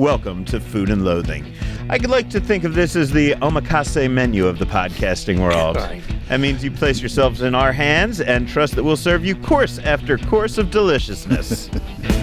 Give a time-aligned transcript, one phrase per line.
[0.00, 1.52] Welcome to Food and Loathing.
[1.90, 5.76] I could like to think of this as the omakase menu of the podcasting world.
[5.76, 9.78] That means you place yourselves in our hands and trust that we'll serve you course
[9.78, 11.68] after course of deliciousness.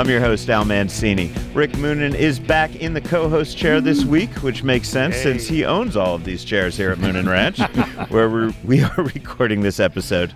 [0.00, 1.30] I'm your host, Al Mancini.
[1.52, 5.22] Rick Moonen is back in the co host chair this week, which makes sense Hey.
[5.24, 7.58] since he owns all of these chairs here at Moonen Ranch,
[8.10, 10.32] where we're, we are recording this episode.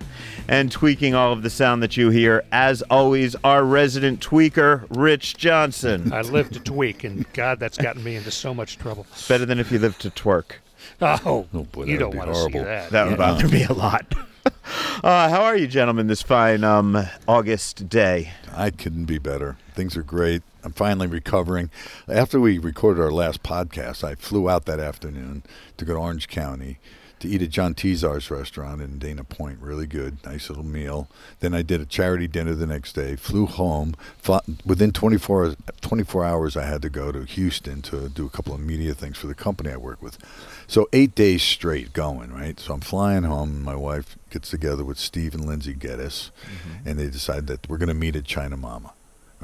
[0.49, 5.39] And tweaking all of the sound that you hear, as always, our resident tweaker, Rich
[5.39, 6.13] Johnson.
[6.13, 9.07] I live to tweak, and God, that's gotten me into so much trouble.
[9.29, 10.57] Better than if you lived to twerk.
[11.01, 12.91] Oh, Oh, boy, you don't would be want to see that.
[12.91, 14.15] That would bother me a lot.
[15.03, 16.97] Uh, how are you, gentlemen, this fine um,
[17.29, 18.33] August day?
[18.55, 19.59] I couldn't be better.
[19.75, 20.43] Things are great.
[20.63, 21.69] I'm finally recovering.
[22.09, 25.43] After we recorded our last podcast, I flew out that afternoon
[25.77, 26.79] to go to Orange County
[27.21, 29.59] to eat at John Tizar's restaurant in Dana Point.
[29.61, 31.09] Really good, nice little meal.
[31.41, 33.17] Then I did a charity dinner the next day.
[33.17, 33.95] Flew home.
[34.19, 38.55] Fl- Within 24 24 hours, I had to go to Houston to do a couple
[38.55, 40.19] of media things for the company I work with.
[40.67, 42.59] So eight days straight going, right?
[42.59, 43.63] So I'm flying home.
[43.63, 46.89] My wife gets together with Steve and Lindsay Geddes, mm-hmm.
[46.89, 48.93] and they decide that we're going to meet at China Mama.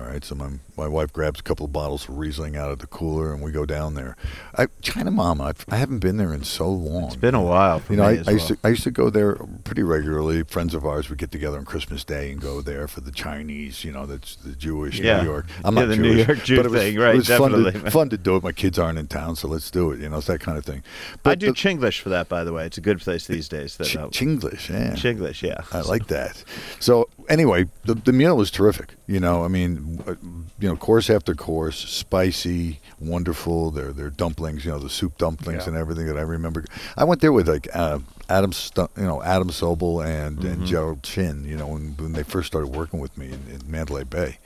[0.00, 0.48] All right, so my
[0.78, 3.52] my wife grabs a couple of bottles of Riesling out of the cooler, and we
[3.52, 4.16] go down there.
[4.56, 7.04] I, China Mama, I've, I haven't been there in so long.
[7.08, 8.46] It's been a while for You know, I, I, used well.
[8.48, 9.34] to, I used to go there
[9.64, 10.42] pretty regularly.
[10.44, 13.84] Friends of ours would get together on Christmas Day and go there for the Chinese,
[13.84, 15.20] you know, that's the Jewish Yeah.
[15.20, 15.46] New York.
[15.64, 17.28] I'm Yeah, not the Jewish, New York Jew but it was, thing, right, It was
[17.28, 18.42] fun to, fun to do it.
[18.42, 20.00] My kids aren't in town, so let's do it.
[20.00, 20.82] You know, it's that kind of thing.
[21.26, 22.64] I do the- Chinglish for that, by the way.
[22.64, 23.76] It's a good place these days.
[23.76, 24.92] That Ch- uh, Chinglish, yeah.
[24.94, 25.60] Chinglish, yeah.
[25.72, 26.42] I like that.
[26.78, 28.94] So anyway, the the meal was terrific.
[29.06, 30.14] You know, I mean, uh,
[30.58, 33.70] you know, course after course, spicy, wonderful.
[33.70, 35.68] Their their dumplings, you know, the soup dumplings Yeah.
[35.70, 36.64] and everything that I remember.
[36.96, 38.52] I went there with like uh, Adam,
[38.96, 40.46] you know, Adam Sobel and, Mm-hmm.
[40.48, 41.44] and Gerald Chin.
[41.44, 44.38] You know, when, when they first started working with me in, in Mandalay Bay,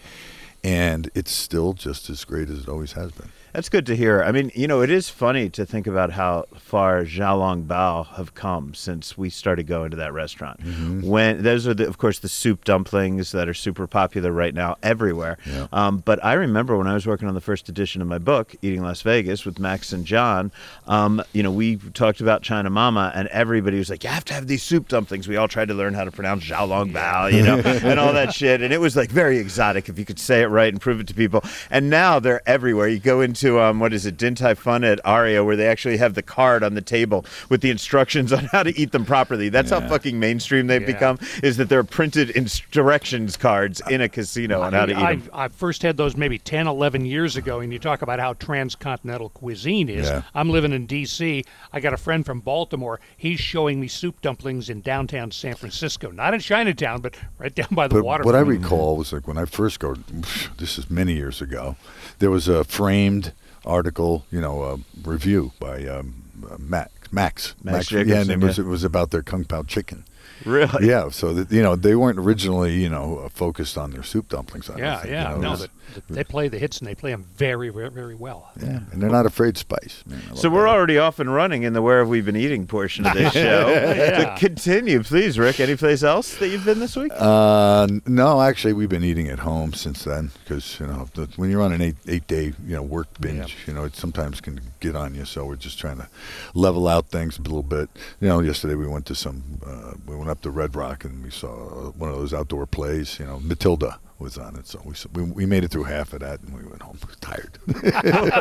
[0.62, 3.30] and it's still just as great as it always has been.
[3.54, 4.20] That's good to hear.
[4.20, 8.34] I mean, you know, it is funny to think about how far Xiaolong Bao have
[8.34, 10.58] come since we started going to that restaurant.
[10.58, 11.02] Mm-hmm.
[11.02, 14.74] When those are, the, of course, the soup dumplings that are super popular right now
[14.82, 15.38] everywhere.
[15.46, 15.68] Yeah.
[15.72, 18.56] Um, but I remember when I was working on the first edition of my book,
[18.60, 20.50] Eating Las Vegas, with Max and John.
[20.88, 24.34] Um, you know, we talked about China Mama, and everybody was like, "You have to
[24.34, 27.44] have these soup dumplings." We all tried to learn how to pronounce Xiaolong Bao, you
[27.44, 28.62] know, and all that shit.
[28.62, 31.06] And it was like very exotic if you could say it right and prove it
[31.06, 31.44] to people.
[31.70, 32.88] And now they're everywhere.
[32.88, 35.96] You go into um, what is it, Din Tai Fung at Aria, where they actually
[35.98, 39.48] have the card on the table with the instructions on how to eat them properly.
[39.48, 40.86] That's how fucking mainstream they've Yeah.
[40.86, 41.18] become.
[41.42, 45.14] Is that there are printed instructions cards in a casino on how to eat I,
[45.16, 45.30] them.
[45.32, 49.28] I first had those maybe 10, 11 years ago, and you talk about how transcontinental
[49.30, 50.06] cuisine is.
[50.08, 50.22] Yeah.
[50.34, 51.44] I'm living in D.C.
[51.72, 53.00] I got a friend from Baltimore.
[53.16, 57.68] He's showing me soup dumplings in downtown San Francisco, not in Chinatown, but right down
[57.72, 58.24] by the But water.
[58.24, 59.94] what I recall was like when I first go,
[60.58, 61.76] this is many years ago,
[62.24, 63.34] there was a framed
[63.66, 66.90] article, you know, a review by um, uh, Max.
[67.12, 68.64] Max, Max yeah, and it was yeah.
[68.64, 70.06] it was about their kung pao chicken.
[70.44, 70.86] Really?
[70.88, 74.28] Yeah, so that you know they weren't originally you know uh, focused on their soup
[74.28, 74.68] dumplings.
[74.68, 75.28] I yeah, think, yeah.
[75.30, 75.70] you know, no, was- but
[76.08, 78.50] they play the hits and they play them very, very, very well.
[78.60, 80.02] yeah, and they're not afraid spice.
[80.06, 80.70] Man, So we're that.
[80.70, 83.68] already off and running in the where have we been eating portion of this show.
[83.70, 84.34] Yeah.
[84.34, 85.60] So continue, please, Rick.
[85.60, 87.12] Any place else that you've been this week?
[87.14, 91.50] Uh, no, actually, we've been eating at home since then because you know the, when
[91.50, 94.60] you're on an eight eight day you know work binge, you know it sometimes can
[94.80, 95.24] get on you.
[95.24, 96.08] So we're just trying to
[96.54, 97.88] level out things a little bit.
[98.20, 101.22] You know, yesterday we went to some uh, we went up to Red Rock and
[101.22, 103.18] we saw one of those outdoor plays.
[103.18, 106.20] You know, Matilda was on it, so we we, we made it through half of
[106.20, 107.58] that and we went home tired.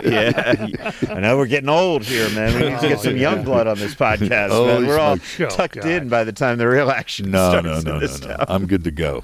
[0.06, 2.54] yeah, I know we're getting old here, man.
[2.60, 4.88] We need to get some young blood on this podcast, Oh, man.
[4.88, 5.54] We're all smokes.
[5.54, 5.86] Oh, tucked God.
[5.86, 8.46] in by the time the real action no, starts no, in no, no, no.
[8.48, 9.24] I'm good to go.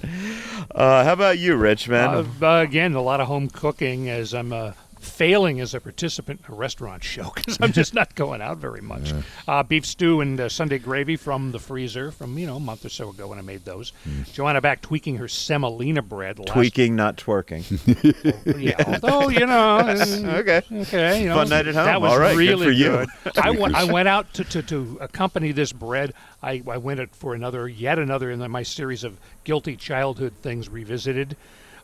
[0.74, 2.10] Uh, how about you, Rich, man?
[2.42, 6.42] Uh, uh, again, a lot of home cooking as I'm uh, failing as a participant
[6.48, 9.14] in a restaurant show because I'm just not going out very much.
[9.48, 12.86] Uh, beef stew and uh, Sunday gravy from the freezer from you know a month
[12.86, 13.94] or so ago when I made those.
[14.34, 16.40] Joanna back tweaking her semolina bread.
[16.40, 17.66] Last, Tweaking, not twerking.
[18.60, 19.78] Yeah, although you know.
[19.80, 20.62] uh, okay.
[20.72, 21.86] Okay, you know, Fun night at home.
[21.86, 23.06] That was All right, good really for you.
[23.24, 23.38] good.
[23.38, 23.76] I went.
[23.92, 26.14] Went out to, to, to accompany this bread.
[26.44, 30.70] I, I went it for another, yet another in my series of guilty childhood things
[30.70, 31.36] revisited.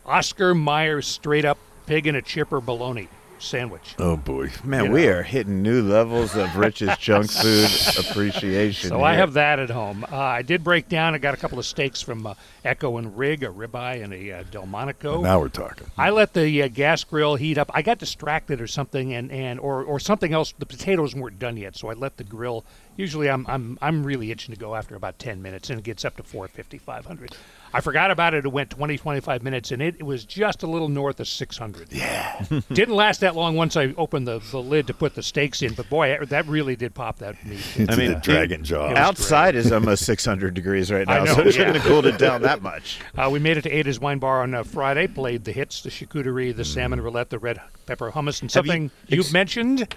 [0.05, 3.95] Oscar Mayer straight up pig in a chipper bologna sandwich.
[3.99, 4.49] Oh boy.
[4.63, 5.11] Man, You we know.
[5.11, 8.89] are hitting new levels of Rich's junk food appreciation.
[8.89, 10.05] So I have that at home.
[10.09, 11.13] Uh, I did break down.
[11.13, 12.33] I got a couple of steaks from uh,
[12.63, 15.21] Echo and Rig, a ribeye and a uh, Delmonico.
[15.21, 15.87] Now we're talking.
[15.97, 17.69] I let the uh, gas grill heat up.
[17.73, 20.53] I got distracted or something, and, and or or something else.
[20.57, 22.63] The potatoes weren't done yet, so I let the grill
[22.97, 26.05] Usually, I'm I'm I'm really itching to go after about 10 minutes, and it gets
[26.05, 27.35] up to 450, 500.
[27.73, 28.45] I forgot about it.
[28.45, 31.91] It went 20, 25 minutes, and it, it was just a little north of 600.
[31.91, 32.41] Yeah.
[32.71, 35.73] Didn't last that long once I opened the, the lid to put the steaks in,
[35.73, 37.59] but boy, that really did pop that meat.
[37.89, 38.85] I mean, the dragon jaw.
[38.85, 41.51] it was Outside is almost 600 degrees right I now, know, so it yeah.
[41.51, 43.01] shouldn't have cooled it down that much.
[43.17, 45.89] Uh, we made it to Ada's Wine Bar on uh, Friday, played the hits, the
[45.89, 48.53] charcuterie, the salmon roulette, the red pepper hummus, and Mm.
[48.53, 49.95] Have you something ex- you, have mentioned.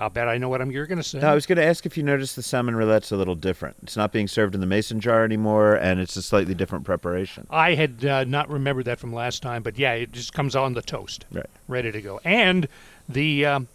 [0.00, 1.18] I'll bet I know what I'm, you're going to say.
[1.20, 3.76] No, I was going to ask if you noticed the salmon roulette's a little different.
[3.82, 7.46] It's not being served in the mason jar anymore, and it's a slightly different preparation.
[7.50, 10.72] I had uh, not remembered that from last time, but yeah, it just comes on
[10.72, 11.44] the toast, Right.
[11.68, 12.18] ready to go.
[12.24, 12.66] And
[13.08, 13.68] the, um,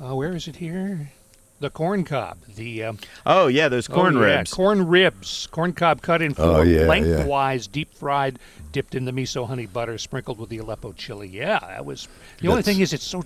[0.00, 1.10] uh, where is it here?
[1.58, 2.36] The corn cob.
[2.54, 4.52] The um, Oh yeah, those corn oh, yeah, ribs.
[4.52, 6.86] corn ribs, corn cob cut in Oh, four, yeah, yeah.
[6.86, 8.38] lengthwise, deep fried,
[8.72, 11.28] dipped in the miso honey butter, sprinkled with the Aleppo chili.
[11.28, 12.08] Yeah, that was.
[12.42, 13.24] The only thing is, it's so.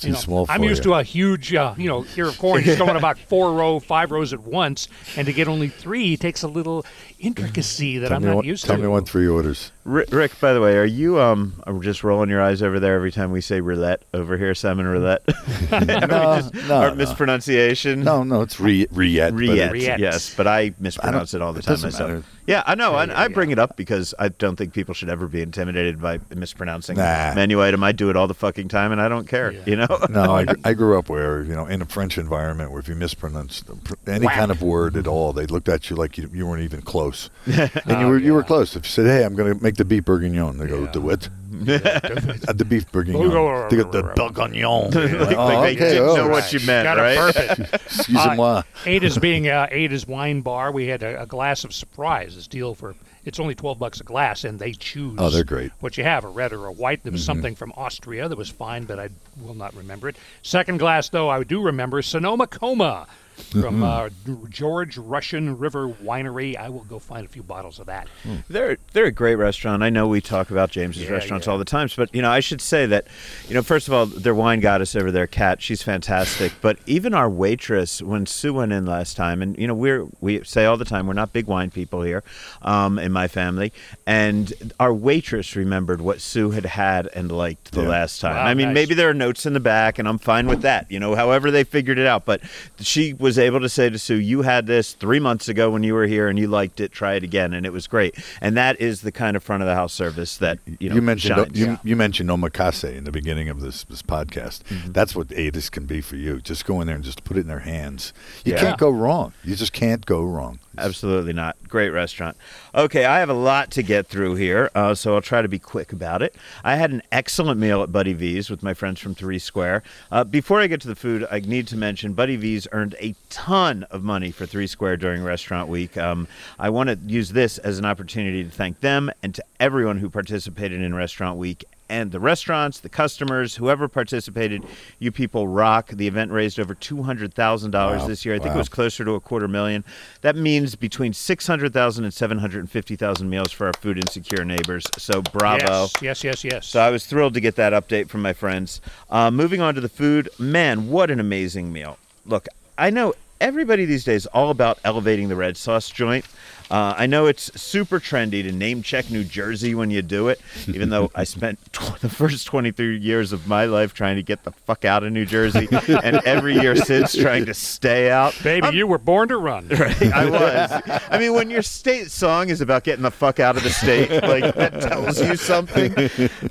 [0.00, 0.92] Too You know, small I'm used you.
[0.92, 2.62] to a huge, uh, you know, ear of corn.
[2.62, 6.42] Just going about four row, five rows at once, and to get only three takes
[6.42, 6.84] a little
[7.18, 8.82] intricacy that Tell I'm not what- used Tell to.
[8.82, 9.72] Tell me one three orders.
[9.84, 12.94] Rick, Rick, by the way, are you um are just rolling your eyes over there
[12.96, 15.22] every time we say roulette over here, salmon roulette?
[15.70, 16.94] No, just- no, our no.
[16.96, 18.02] mispronunciation.
[18.02, 19.30] No, no, it's re Riet.
[19.30, 19.98] but Riet, Riet.
[19.98, 22.10] yes, but I mispronounce it all the it time doesn't myself.
[22.10, 22.24] matter.
[22.46, 23.54] Yeah, I know, Yeah, and yeah, I bring yeah.
[23.54, 27.34] it up because I don't think people should ever be intimidated by mispronouncing Nah.
[27.34, 27.82] menu item.
[27.82, 29.50] I do it all the fucking time, and I don't care.
[29.52, 29.60] Yeah.
[29.66, 29.86] You know.
[30.10, 32.94] No, I, I grew up where you know in a French environment where if you
[32.94, 36.46] mispronounced pr- any kind of word at all, they looked at you like you, you
[36.46, 37.05] weren't even close,
[37.46, 38.76] and you Oh, were you were close.
[38.76, 40.90] If you said, "Hey, I'm going to make the beef bourguignon," they go, Yeah.
[40.92, 43.20] "The what?" Uh, the beef bourguignon.
[43.30, 43.70] Bourguignon.
[43.70, 46.84] they go, "The bourguignon." like, oh, like they okay, didn't oh, know what you meant,
[46.84, 47.16] Got it right?
[47.16, 47.74] perfect.
[47.74, 48.62] Excusez-moi.
[48.84, 52.34] Ada's being uh, Ada's wine bar, we had a, a glass of surprise.
[52.36, 52.94] This deal for
[53.24, 55.16] it's only twelve bucks a glass, and they choose.
[55.18, 55.72] Oh, they're great.
[55.80, 57.02] What you have, a red or a white.
[57.02, 59.08] There was something from Austria that was fine, but I
[59.40, 60.16] will not remember it.
[60.42, 64.08] Second glass, though, I do remember Sonoma Coma from uh,
[64.48, 66.56] George Russian River Winery.
[66.56, 68.08] I will go find a few bottles of that.
[68.48, 69.82] They're they're a great restaurant.
[69.82, 71.52] I know we talk about James's Yeah, restaurants yeah.
[71.52, 73.06] all the times, but you know I should say that,
[73.48, 76.52] you know, first of all, their wine goddess over there, Kat, she's fantastic.
[76.60, 80.42] but even our waitress, when Sue went in last time, and you know we're we
[80.44, 82.22] say all the time we're not big wine people here,
[82.62, 83.72] um, in my family,
[84.06, 87.88] and our waitress remembered what Sue had had and liked the Yeah.
[87.88, 88.34] last time.
[88.36, 88.74] Wow, I mean, nice.
[88.74, 90.90] maybe there are notes in the back, and I'm fine with that.
[90.90, 92.40] You know, however they figured it out, but
[92.80, 95.94] she was able to say to Sue, "You had this three months ago when you
[95.94, 96.92] were here, and you liked it.
[96.92, 99.66] Try it again, and it was great." And that is the kind of front of
[99.66, 101.58] the house service that you know mentioned shines.
[101.58, 104.62] you, you mentioned omakase in the beginning of this this podcast.
[104.70, 104.92] Mm-hmm.
[104.92, 106.40] That's what Ada's can be for you.
[106.40, 108.12] Just go in there and just put it in their hands.
[108.44, 108.60] You Yeah.
[108.60, 109.32] can't go wrong.
[109.42, 110.60] You just can't go wrong.
[110.78, 111.56] Absolutely not.
[111.68, 112.36] Great restaurant.
[112.74, 115.58] Okay, I have a lot to get through here, uh, so I'll try to be
[115.58, 116.34] quick about it.
[116.64, 119.82] I had an excellent meal at Buddy V's with my friends from Three Square.
[120.10, 123.14] Uh, before I get to the food, I need to mention Buddy V's earned a
[123.30, 125.96] ton of money for Three Square during Restaurant Week.
[125.96, 126.28] Um,
[126.58, 130.10] I want to use this as an opportunity to thank them and to everyone who
[130.10, 134.64] participated in Restaurant Week and the restaurants, the customers, whoever participated.
[134.98, 135.88] You people rock.
[135.88, 138.08] The event raised over two hundred thousand dollars Wow.
[138.08, 138.34] this year.
[138.34, 139.84] I think it was closer to a quarter million.
[140.22, 144.84] That means between 600,000 and 750,000 meals for our food insecure neighbors.
[144.98, 145.64] So bravo.
[145.66, 146.66] Yes, yes, yes, yes.
[146.66, 148.80] So I was thrilled to get that update from my friends.
[149.10, 151.98] Uh, moving on to the food, man, what an amazing meal!
[152.24, 152.48] Look,
[152.78, 156.24] I know everybody these days all about elevating the red sauce joint.
[156.70, 160.40] Uh, I know it's super trendy to name check New Jersey when you do it,
[160.66, 164.42] even though I spent tw- the first 23 years of my life trying to get
[164.44, 165.68] the fuck out of New Jersey,
[166.02, 168.34] and every year since trying to stay out.
[168.42, 169.68] Baby, you were born to run.
[169.76, 171.00] Right, I was.
[171.10, 174.10] I mean, when your state song is about getting the fuck out of the state,
[174.22, 175.94] like that tells you something.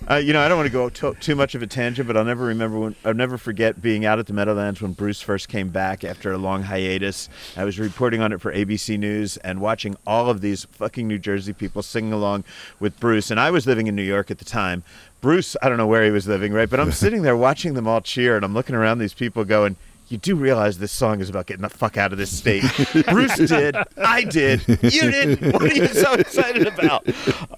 [0.09, 2.15] Uh, you know, I don't want to go to- too much of a tangent, but
[2.15, 2.95] I'll never remember when.
[3.03, 6.37] I'll never forget being out at the Meadowlands when Bruce first came back after a
[6.37, 7.27] long hiatus.
[7.57, 11.17] I was reporting on it for ABC News and watching all of these fucking New
[11.19, 12.43] Jersey people singing along
[12.79, 13.31] with Bruce.
[13.31, 14.83] And I was living in New York at the time.
[15.21, 16.69] Bruce, I don't know where he was living, right?
[16.69, 19.75] But I'm sitting there watching them all cheer, and I'm looking around these people going
[20.07, 22.63] you do realize this song is about getting the fuck out of this state.
[23.09, 23.75] Bruce did.
[23.97, 24.61] I did.
[24.67, 25.35] You didn't.
[25.55, 27.07] What are you so excited about?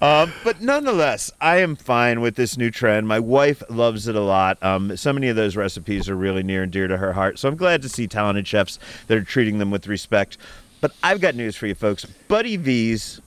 [0.00, 3.08] Um, but nonetheless, I am fine with this new trend.
[3.08, 4.62] My wife loves it a lot.
[4.62, 7.38] Um, so many of those recipes are really near and dear to her heart.
[7.38, 8.78] So I'm glad to see talented chefs
[9.08, 10.38] that are treating them with respect.
[10.80, 12.04] But I've got news for you folks.
[12.04, 13.20] Buddy V's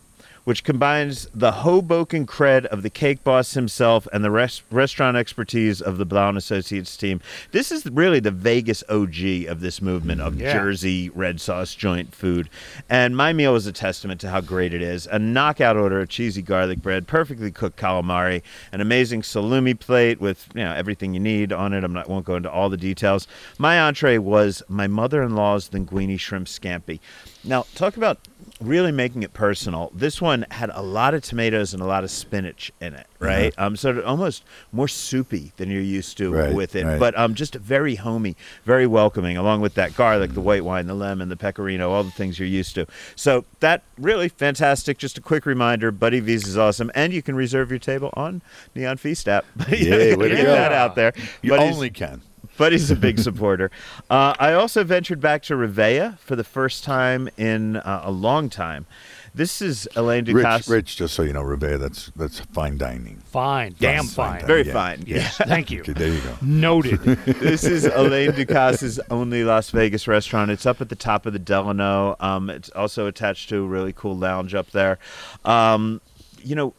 [0.43, 5.81] which combines the Hoboken cred of the cake boss himself and the res- restaurant expertise
[5.81, 7.21] of the Blau Associates team.
[7.51, 10.53] This is really the Vegas OG of this movement of Yeah.
[10.53, 12.49] Jersey red sauce joint food.
[12.89, 15.05] And my meal was a testament to how great it is.
[15.11, 18.41] A knockout order of cheesy garlic bread, perfectly cooked calamari,
[18.71, 21.83] an amazing salumi plate with you know everything you need on it.
[21.83, 23.27] I'm not won't go into all the details.
[23.59, 26.99] My entree was my mother-in-law's linguine shrimp scampi.
[27.43, 28.19] Now, talk about
[28.59, 29.91] really making it personal.
[29.95, 33.51] This one had a lot of tomatoes and a lot of spinach in it, right?
[33.57, 36.99] Um, so it almost more soupy than you're used to Right, with it, right.
[36.99, 40.93] but um, just very homey, very welcoming, along with that garlic, the white wine, the
[40.93, 42.85] lemon, the pecorino, all the things you're used to.
[43.15, 44.99] So that really fantastic.
[44.99, 48.43] Just a quick reminder, Buddy V's is awesome, and you can reserve your table on
[48.75, 49.45] Neon Feast app.
[49.69, 51.13] Yay, to Get that out there.
[51.41, 52.21] You Buddy's- only can.
[52.57, 53.71] But he's a big supporter.
[54.09, 58.49] Uh, I also ventured back to Rivea for the first time in uh, a long
[58.49, 58.85] time.
[59.33, 60.69] This is Alain Rich, Ducasse.
[60.69, 63.21] Rich, just so you know, Rivea, that's that's fine dining.
[63.27, 64.47] Fine, damn Yes, fine fine.
[64.47, 64.73] Very Yeah.
[64.73, 65.03] fine.
[65.07, 65.79] Yes, thank you.
[65.81, 66.35] Okay, there you go.
[66.41, 66.99] Noted.
[67.25, 70.51] this is Alain Ducasse's only Las Vegas restaurant.
[70.51, 72.17] It's up at the top of the Delano.
[72.19, 74.99] Um, it's also attached to a really cool lounge up there.
[75.45, 76.01] Um,
[76.43, 76.73] you know,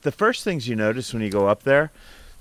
[0.00, 1.92] the first things you notice when you go up there,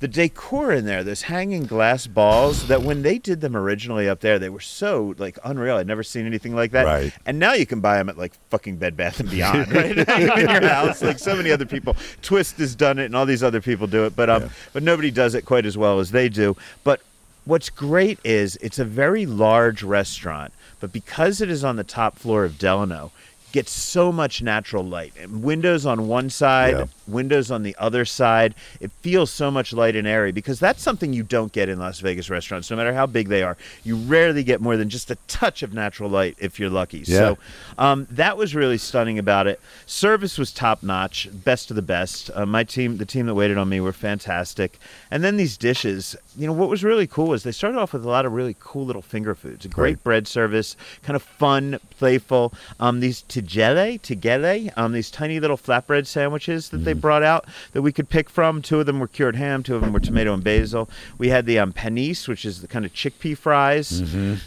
[0.01, 4.19] the decor in there, those hanging glass balls that when they did them originally up
[4.19, 5.77] there, they were so like unreal.
[5.77, 6.85] I'd never seen anything like that.
[6.85, 7.13] Right.
[7.25, 9.97] And now you can buy them at like fucking Bed Bath and Beyond, right?
[10.39, 11.95] in your house, like so many other people.
[12.23, 14.49] Twist has done it, and all these other people do it, but um, Yeah.
[14.73, 16.57] but nobody does it quite as well as they do.
[16.83, 17.01] But
[17.45, 22.17] what's great is it's a very large restaurant, but because it is on the top
[22.17, 23.11] floor of Delano,
[23.51, 25.13] gets so much natural light.
[25.21, 26.85] And windows on one side, Yeah.
[27.07, 28.55] windows on the other side.
[28.79, 31.99] It feels so much light and airy because that's something you don't get in Las
[31.99, 33.57] Vegas restaurants, no matter how big they are.
[33.83, 36.99] You rarely get more than just a touch of natural light if you're lucky.
[36.99, 37.17] Yeah.
[37.17, 37.37] So
[37.77, 39.59] um, that was really stunning about it.
[39.85, 42.29] Service was top notch, best of the best.
[42.33, 44.79] Uh, my team, the team that waited on me, were fantastic.
[45.09, 48.05] And then these dishes, you know, what was really cool was they started off with
[48.05, 49.65] a lot of really cool little finger foods.
[49.65, 50.03] A great Right.
[50.03, 52.53] bread service, kind of fun, playful.
[52.79, 57.81] Um, these tigelle, tigelle, um, these tiny little flatbread sandwiches that they brought out that
[57.81, 58.61] we could pick from.
[58.61, 60.89] Two of them were cured ham, two of them were tomato and basil.
[61.17, 64.01] We had the um, panisse, which is the kind of chickpea fries,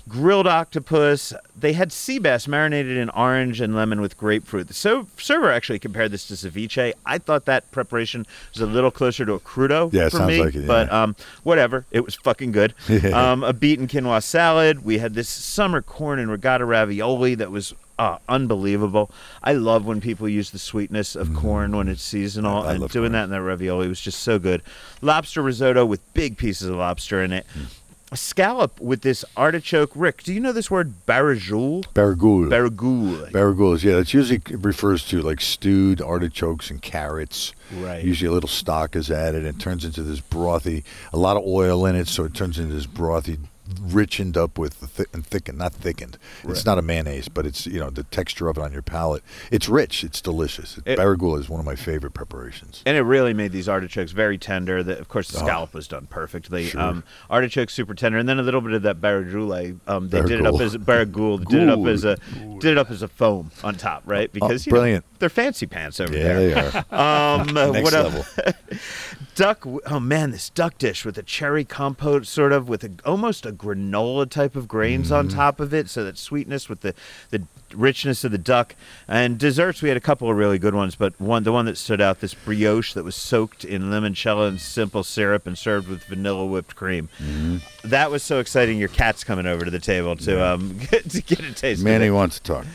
[0.09, 1.33] grilled octopus.
[1.59, 4.69] They had sea bass marinated in orange and lemon with grapefruit.
[4.69, 6.93] The so- server actually compared this to ceviche.
[7.05, 10.29] I thought that preparation was a little closer to a crudo Yeah, it for sounds
[10.29, 11.03] me, like it, but yeah.
[11.03, 11.74] um, whatever.
[11.91, 12.75] It was fucking good.
[13.13, 14.85] um, a beaten quinoa salad.
[14.85, 19.11] We had this summer corn and ricotta ravioli that was uh, unbelievable.
[19.43, 22.69] I love when people use the sweetness of corn when it's seasonal, Mm-hmm.
[22.69, 23.13] I and doing corn.
[23.13, 24.63] that in that ravioli was just so good.
[25.01, 27.47] Lobster risotto with big pieces of lobster in it.
[27.57, 27.67] Mm.
[28.15, 29.91] A scallop with this artichoke.
[29.93, 31.85] Rick, do you know this word barajoule?
[31.95, 32.49] Barragoul.
[32.49, 33.33] Baragoule.
[33.33, 37.53] Barigoules, yeah, it usually refers to like stewed artichokes and carrots.
[37.73, 38.05] Right.
[38.05, 41.43] Usually a little stock is added and it turns into this brothy, a lot of
[41.45, 43.37] oil in it, so it turns into this brothy,
[43.69, 46.19] richened up with the thi- and thickened, not thickened.
[46.45, 49.23] It's not a mayonnaise, but it's you know the texture of it on your palate.
[49.51, 50.05] It's rich.
[50.05, 50.79] It's delicious.
[50.85, 52.83] It- is one of my favorite preparations.
[52.85, 54.83] And it really made these artichokes very tender.
[54.83, 55.45] The, of course, the Oh.
[55.47, 56.67] scallop was done perfectly.
[56.67, 56.81] Sure.
[56.81, 59.79] Um, artichokes super tender, and then a little bit of that barajoule.
[59.87, 61.45] Um, they did it up as barigoule.
[61.49, 62.17] Did it up as a
[62.61, 64.31] did it up as a foam on top, right?
[64.33, 65.05] Because you know, Oh, brilliant.
[65.19, 66.71] they're fancy pants over Yeah, there.
[66.71, 66.85] they are.
[67.41, 68.25] Um, Next what level.
[69.35, 73.45] duck oh man this duck dish with a cherry compote sort of with a, almost
[73.45, 75.37] a granola type of grains on Mm-hmm.
[75.37, 76.95] top of it so that sweetness with the
[77.31, 77.43] the
[77.75, 78.77] richness of the duck
[79.09, 81.77] and desserts we had a couple of really good ones but one the one that
[81.77, 86.05] stood out this brioche that was soaked in limoncello and simple syrup and served with
[86.05, 87.57] vanilla whipped cream Mm-hmm.
[87.89, 91.41] that was so exciting your cat's coming over to the table to um to get
[91.41, 92.67] a taste of Manny wants to talk.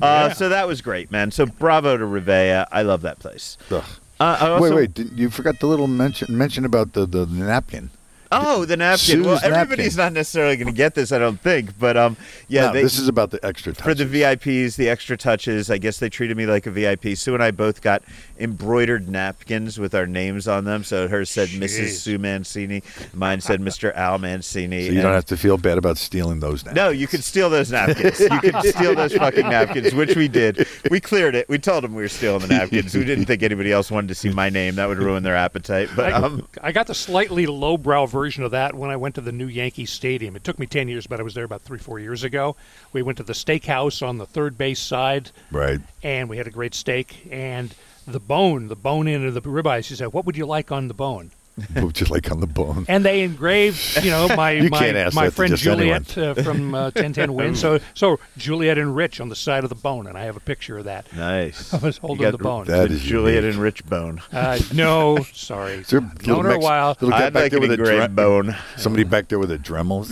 [0.00, 0.32] Uh, Yeah.
[0.32, 3.84] so that was great man so bravo to Rivea I love that place Ugh.
[4.20, 4.94] Uh, wait, wait.
[4.94, 7.90] Did, you forgot the little mention mention about the, the napkin.
[8.32, 8.98] Oh, the napkin.
[8.98, 10.14] Sue's well, everybody's napkin.
[10.14, 11.78] not necessarily going to get this, I don't think.
[11.78, 12.16] But um,
[12.48, 13.84] yeah, No, they, this is about the extra touches.
[13.84, 15.70] for the VIPs, the extra touches.
[15.70, 17.16] I guess they treated me like a VIP.
[17.16, 18.02] Sue and I both got
[18.38, 20.84] embroidered napkins with our names on them.
[20.84, 21.80] So hers said Mrs.
[21.86, 21.98] Jeez.
[21.98, 22.82] Sue Mancini,
[23.14, 23.94] mine said Mr.
[23.94, 24.86] Al Mancini.
[24.86, 26.72] So you and- don't have to feel bad about stealing those now.
[26.72, 28.20] no, you could steal those napkins.
[28.20, 30.66] You could steal those fucking napkins, which we did.
[30.90, 31.48] We cleared it.
[31.48, 32.94] We told them we were stealing the napkins.
[32.94, 34.74] We didn't think anybody else wanted to see my name.
[34.76, 35.88] That would ruin their appetite.
[35.96, 39.20] But I, um, I got the slightly lowbrow version of that when I went to
[39.20, 40.36] the new Yankee Stadium.
[40.36, 42.56] It took me 10 years, but I was there about three, four years ago.
[42.92, 45.80] We went to the steakhouse on the third base side, Right.
[46.02, 47.26] and we had a great steak.
[47.30, 47.74] And
[48.06, 50.88] the bone, the bone in of the ribeye, she said, What would you like on
[50.88, 51.30] the bone?
[51.92, 52.84] just like on the bone.
[52.86, 56.74] and they engraved, you know, my You my, can't ask my friend Juliet uh, from
[56.74, 57.54] uh, 1010 Win.
[57.54, 60.40] So so Juliet and Rich on the side of the bone, and I have a
[60.40, 61.10] picture of that.
[61.14, 61.72] Nice.
[61.72, 62.66] I was holding got the bone.
[62.66, 63.54] That the is Juliet unique.
[63.54, 64.20] and Rich bone.
[64.32, 65.74] Uh, no, sorry.
[65.74, 66.96] Is there a Known her a while.
[67.00, 68.56] I'd back like there an with a engraved dre- bone.
[68.76, 70.04] Somebody back there with a Dremel.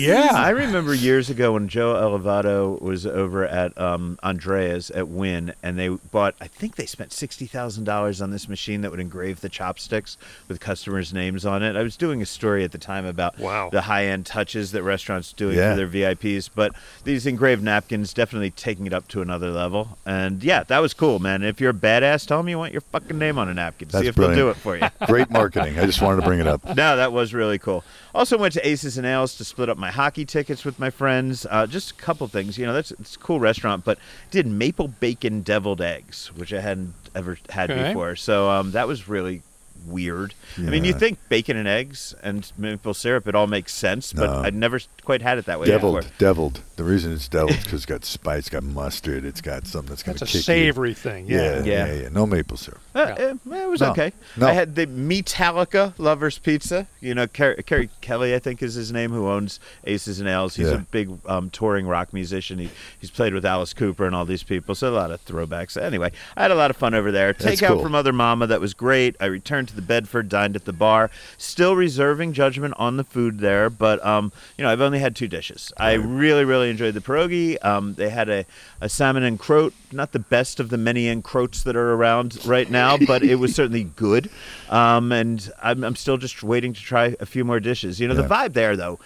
[0.00, 0.30] Yeah.
[0.34, 5.78] I remember years ago when Joe Elevado was over at um, Andrea's at Wynn, and
[5.78, 6.34] they bought.
[6.40, 10.16] I think they spent sixty thousand dollars on this machine that would engrave the chopsticks
[10.48, 11.76] with customers' names on it.
[11.76, 13.68] I was doing a story at the time about Wow.
[13.70, 15.72] the high-end touches that restaurants doing Yeah.
[15.72, 16.72] for their VIPs, but
[17.04, 19.98] these engraved napkins definitely taking it up to another level.
[20.06, 21.42] And yeah, that was cool, man.
[21.42, 23.88] If you're a badass, tell them you want your fucking name on a napkin.
[23.90, 24.88] That's See if they'll do it for you.
[25.06, 25.78] Great marketing.
[25.78, 26.60] I just wanted to bring it up.
[26.80, 27.84] No, that was really cool.
[28.14, 31.46] Also went to Aces and Ales to split up my hockey tickets with my friends.
[31.48, 32.56] Uh, just a couple things.
[32.58, 33.98] You know, that's it's a cool restaurant, but
[34.30, 37.88] did maple bacon deviled eggs, which I hadn't ever had Okay.
[37.88, 38.16] before.
[38.16, 39.42] So um, that was really
[39.86, 40.34] weird.
[40.58, 44.26] I mean, you think bacon and eggs and maple syrup, it all makes sense, but
[44.26, 44.42] No.
[44.42, 46.12] I'd never quite had it that way Deviled, before.
[46.18, 46.60] deviled.
[46.80, 49.90] The reason it's deviled is because it's got spice, it's got mustard, it's got something
[49.90, 51.26] that's going That's to a kick savory thing.
[51.28, 51.36] Yeah.
[51.58, 51.86] Yeah, Yeah.
[51.86, 52.80] yeah, yeah, No maple syrup.
[52.94, 53.32] Uh, Yeah.
[53.62, 53.90] it was No.
[53.90, 54.14] okay.
[54.38, 54.46] No.
[54.46, 56.86] I had the Metallica Lovers Pizza.
[57.02, 60.56] You know, Car- Kerry Kelly, I think is his name, who owns Aces and Ales.
[60.56, 60.76] He's Yeah.
[60.76, 62.58] a big um, touring rock musician.
[62.58, 65.76] He, he's played with Alice Cooper and all these people, so a lot of throwbacks.
[65.80, 67.34] Anyway, I had a lot of fun over there.
[67.34, 67.82] Takeout cool.
[67.82, 69.16] from Other Mama, that was great.
[69.20, 71.10] I returned to the Bedford, dined at the bar.
[71.36, 75.28] Still reserving judgment on the food there, but um, you know, I've only had two
[75.28, 75.72] dishes.
[75.76, 77.62] I really, really enjoyed the pierogi.
[77.64, 78.46] Um, they had a,
[78.80, 82.38] a salmon and croat, not the best of the many and croats that are around
[82.46, 84.30] right now, but it was certainly good.
[84.70, 88.00] Um, and I'm, I'm still just waiting to try a few more dishes.
[88.00, 88.98] You know, the vibe there, though.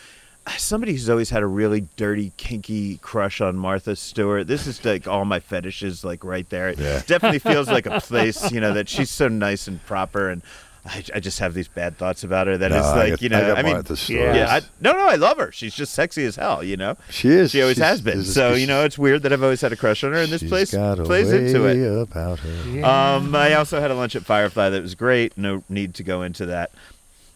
[0.58, 4.46] Somebody who's always had a really dirty, kinky crush on Martha Stewart.
[4.46, 6.68] This is like all my fetishes, like right there.
[6.68, 7.00] It Yeah.
[7.06, 10.42] definitely feels like a place, you know, that she's so nice and proper, and
[10.86, 12.58] I, I just have these bad thoughts about her.
[12.58, 14.34] That No, it's I like, got- you know, I got mean, Yeah.
[14.34, 15.50] yeah, I, no, no, I love her.
[15.50, 16.96] She's just sexy as hell, you know.
[17.08, 17.52] She is.
[17.52, 18.22] She always She's- has been.
[18.22, 20.42] So you know, it's weird that I've always had a crush on her, and this
[20.42, 22.02] place plays into it.
[22.02, 22.68] about her.
[22.70, 23.14] Yeah.
[23.16, 25.38] Um, I also had a lunch at Firefly that was great.
[25.38, 26.70] No need to go into that.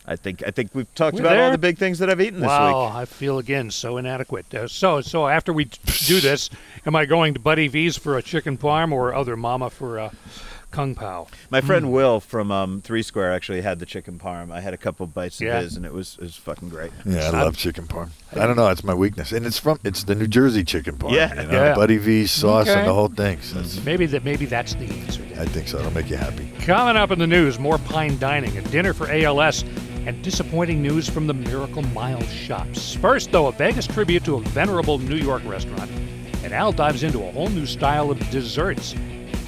[0.07, 2.41] I think I think we've talked We're about all the big things that I've eaten
[2.41, 2.95] this Wow, week.
[2.97, 4.55] I feel again so inadequate.
[4.55, 5.65] Uh, so, so after we
[6.07, 6.49] do this,
[6.87, 10.13] am I going to Buddy V's for a chicken parm or other mama for a
[10.71, 11.27] kung pao?
[11.51, 11.93] My friend Hmm.
[11.93, 14.53] Will from um, Three Square actually had the chicken parm.
[14.53, 15.59] I had a couple bites Yeah.
[15.59, 16.93] of his, and it was it was fucking great.
[17.05, 18.11] Yeah, I I'm- love chicken parm.
[18.37, 21.13] I don't know, it's my weakness, and it's from it's the New Jersey chicken parm.
[21.13, 21.43] Yeah.
[21.43, 21.75] you know, Yeah.
[21.75, 22.79] Buddy V's sauce Okay.
[22.79, 23.41] and the whole thing.
[23.43, 24.25] So it's- Maybe that.
[24.25, 25.23] Maybe that's the answer.
[25.39, 25.79] I think so.
[25.79, 26.51] It'll make you happy.
[26.61, 29.65] Coming up in the news, more pine dining, a dinner for ALS,
[30.07, 32.95] and disappointing news from the Miracle Mile shops.
[32.95, 35.91] First, though, a Vegas tribute to a venerable New York restaurant,
[36.43, 38.95] and Al dives into a whole new style of desserts.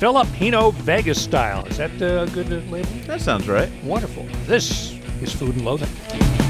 [0.00, 1.66] Filipino Vegas style.
[1.66, 2.88] Is that a good uh, label?
[3.06, 3.68] That sounds right.
[3.84, 4.26] Wonderful.
[4.46, 6.49] This is Food and Loathing.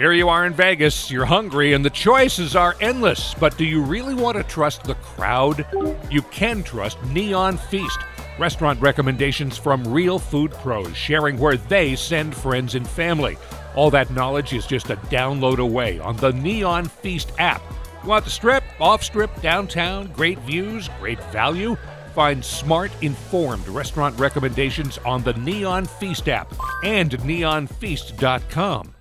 [0.00, 3.34] Here you are in Vegas, you're hungry, and the choices are endless.
[3.34, 5.66] But do you really want to trust the crowd?
[6.10, 7.98] You can trust Neon Feast.
[8.38, 13.36] Restaurant recommendations from real food pros sharing where they send friends and family.
[13.74, 17.60] All that knowledge is just a download away on the Neon Feast app.
[18.02, 21.76] You want the strip, off strip, downtown, great views, great value?
[22.14, 28.94] Find smart, informed restaurant recommendations on the Neon Feast app and neonfeast.com.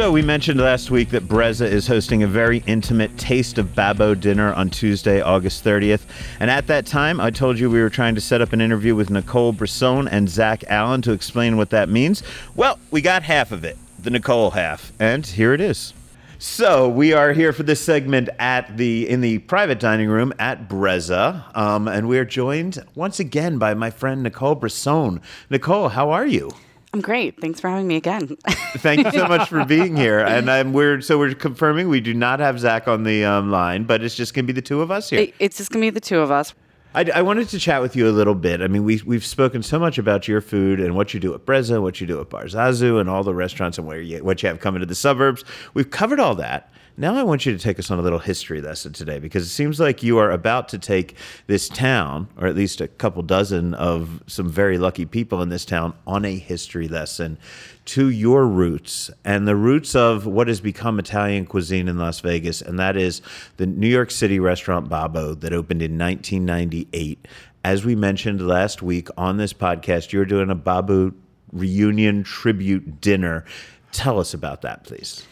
[0.00, 4.14] So we mentioned last week that Brezza is hosting a very intimate Taste of Babbo
[4.14, 6.00] dinner on Tuesday, August 30th.
[6.40, 8.94] And at that time, I told you we were trying to set up an interview
[8.94, 12.22] with Nicole Brisson and Zach Allen to explain what that means.
[12.56, 15.92] Well, we got half of it, the Nicole half, and here it is.
[16.38, 20.66] So we are here for this segment at the in the private dining room at
[20.66, 25.20] Brezza, um, and we are joined once again by my friend Nicole Brisson.
[25.50, 26.52] Nicole, how are you?
[26.92, 27.40] I'm great.
[27.40, 28.36] Thanks for having me again.
[28.78, 30.18] Thank you so much for being here.
[30.18, 33.84] And I'm, we're so we're confirming we do not have Zach on the um, line,
[33.84, 35.20] but it's just going to be the two of us here.
[35.20, 36.52] It- it's just gonna be the two of us.
[36.92, 38.60] I, I wanted to chat with you a little bit.
[38.60, 41.46] I mean, we, we've spoken so much about your food and what you do at
[41.46, 44.48] Brezza, what you do at Barzazu, and all the restaurants and where you, what you
[44.48, 45.44] have coming to the suburbs.
[45.72, 46.72] We've covered all that.
[47.00, 49.48] Now I want you to take us on a little history lesson today because it
[49.48, 53.72] seems like you are about to take this town, or at least a couple dozen
[53.72, 57.38] of some very lucky people in this town, on a history lesson
[57.86, 62.60] to your roots and the roots of what has become Italian cuisine in Las Vegas,
[62.60, 63.22] and that is
[63.56, 67.26] the New York City restaurant Babbo that opened in 1998.
[67.64, 71.14] As we mentioned last week on this podcast, you're doing a Babbo
[71.50, 73.46] reunion tribute dinner.
[73.90, 75.24] Tell us about that, please.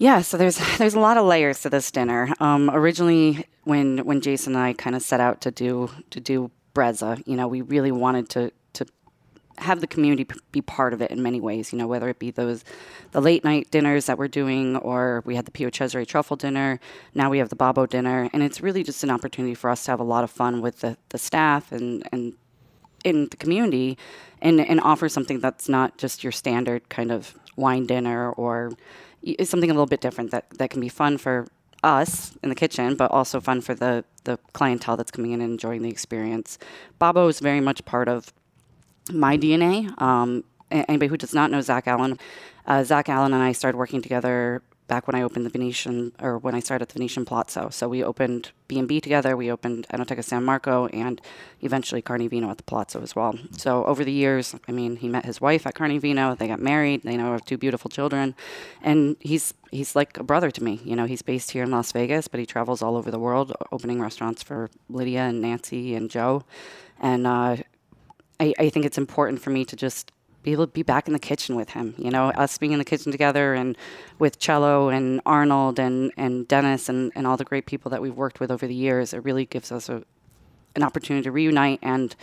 [0.00, 2.34] Yeah, so there's there's a lot of layers to this dinner.
[2.40, 6.50] Um, originally, when when Jason and I kind of set out to do to do
[6.74, 8.86] Brezza, you know, we really wanted to to
[9.58, 11.70] have the community p- be part of it in many ways.
[11.70, 12.64] You know, whether it be those
[13.12, 16.80] the late night dinners that we're doing, or we had the Pio Cesare truffle dinner.
[17.14, 19.90] Now we have the Babbo dinner, and it's really just an opportunity for us to
[19.90, 22.32] have a lot of fun with the the staff and and
[23.04, 23.98] in the community
[24.42, 28.72] and, and offer something that's not just your standard kind of wine dinner or
[29.22, 31.46] it's something a little bit different that, that can be fun for
[31.82, 35.52] us in the kitchen, but also fun for the, the clientele that's coming in and
[35.52, 36.58] enjoying the experience.
[36.98, 38.32] Babbo is very much part of
[39.12, 40.00] my DNA.
[40.00, 42.18] Um, anybody who does not know Zach Allen,
[42.66, 46.36] uh, Zach Allen and I started working together back when I opened the Venetian, or
[46.36, 47.70] when I started at the Venetian Palazzo.
[47.70, 51.20] So we opened B&B together, we opened Enoteca San Marco, and
[51.60, 53.38] eventually Carnevino at the Palazzo as well.
[53.56, 57.04] So over the years, I mean, he met his wife at Carnevino, they got married,
[57.04, 58.34] they now have two beautiful children,
[58.82, 60.80] and he's he's like a brother to me.
[60.84, 63.52] You know, he's based here in Las Vegas, but he travels all over the world,
[63.70, 66.42] opening restaurants for Lydia and Nancy and Joe,
[67.00, 67.56] and uh,
[68.40, 70.10] I, I think it's important for me to just
[70.42, 71.94] be able to be back in the kitchen with him.
[71.98, 73.76] You know, us being in the kitchen together and
[74.18, 78.16] with Cello and Arnold and, and Dennis and, and all the great people that we've
[78.16, 80.02] worked with over the years, it really gives us a,
[80.76, 82.14] an opportunity to reunite and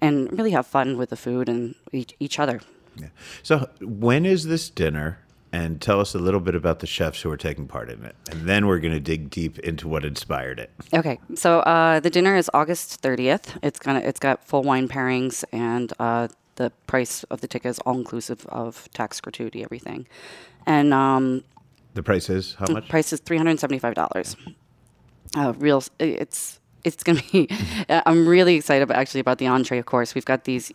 [0.00, 2.60] and really have fun with the food and each, each other.
[2.96, 3.06] Yeah.
[3.42, 5.20] So when is this dinner?
[5.54, 8.16] And tell us a little bit about the chefs who are taking part in it.
[8.30, 10.70] And then we're going to dig deep into what inspired it.
[10.94, 13.58] Okay, so uh, the dinner is August 30th.
[13.62, 16.28] It's gonna it's got full wine pairings and uh,
[16.62, 20.06] the price of the ticket is all inclusive of tax gratuity everything,
[20.66, 21.42] and um,
[21.94, 22.88] The price is how much?
[22.88, 24.36] price is three hundred seventy five dollars.
[25.36, 27.48] Uh, real, it's it's gonna be.
[28.08, 29.78] I'm really excited about actually about the entree.
[29.78, 30.72] Of course, we've got these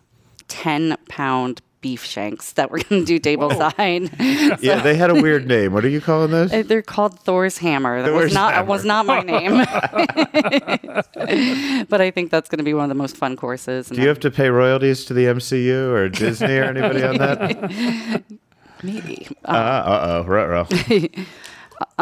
[0.48, 4.10] ten pound beef shanks that we're gonna do table side.
[4.60, 5.72] Yeah, they had a weird name.
[5.72, 6.52] What are you calling those?
[6.52, 8.02] Uh, They're called Thor's hammer.
[8.02, 8.68] That Thor's was not hammer.
[8.68, 9.58] was not my name,
[11.90, 13.88] but I think that's going to be one of the most fun courses.
[13.88, 18.24] Do you have to pay royalties to the MCU or Disney or anybody on that?
[18.84, 19.28] maybe?
[19.46, 20.66] Uh oh, ruh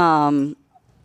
[0.01, 0.55] um,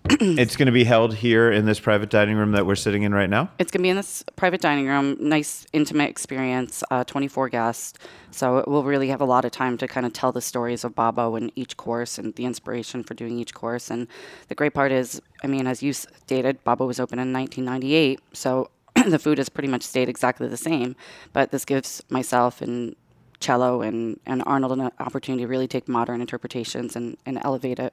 [0.08, 3.12] it's going to be held here in this private dining room that we're sitting in
[3.12, 3.50] right now.
[3.58, 7.98] It's going to be in this private dining room, nice, intimate experience, uh, 24 guests.
[8.30, 10.94] So we'll really have a lot of time to kind of tell the stories of
[10.94, 13.90] Babbo and each course and the inspiration for doing each course.
[13.90, 14.08] And
[14.48, 18.20] the great part is, I mean, as you stated, Babbo was open in 1998.
[18.32, 18.70] So
[19.06, 20.96] the food has pretty much stayed exactly the same.
[21.34, 22.96] But this gives myself and
[23.38, 27.92] Cello and, and Arnold an opportunity to really take modern interpretations and, and elevate it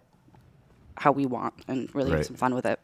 [0.98, 2.18] how we want and really Right.
[2.18, 2.80] have some fun with it.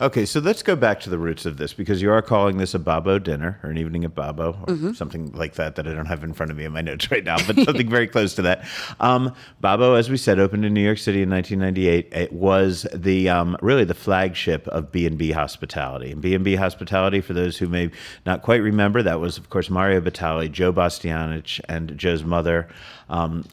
[0.00, 2.72] Okay, so let's go back to the roots of this because you are calling this
[2.72, 4.92] a Babbo dinner or an evening at Babbo or Mm-hmm.
[4.92, 7.22] something like that that I don't have in front of me in my notes right
[7.22, 8.64] now, but something very close to that.
[8.98, 12.14] Um, Babbo, as we said, opened in New York City in 1998.
[12.14, 16.12] It was the um, really the flagship of B and B Hospitality.
[16.12, 17.90] And B and B Hospitality, for those who may
[18.24, 22.68] not quite remember, that was of course Mario Batali, Joe Bastianich, and Joe's mother.
[23.10, 23.44] Um,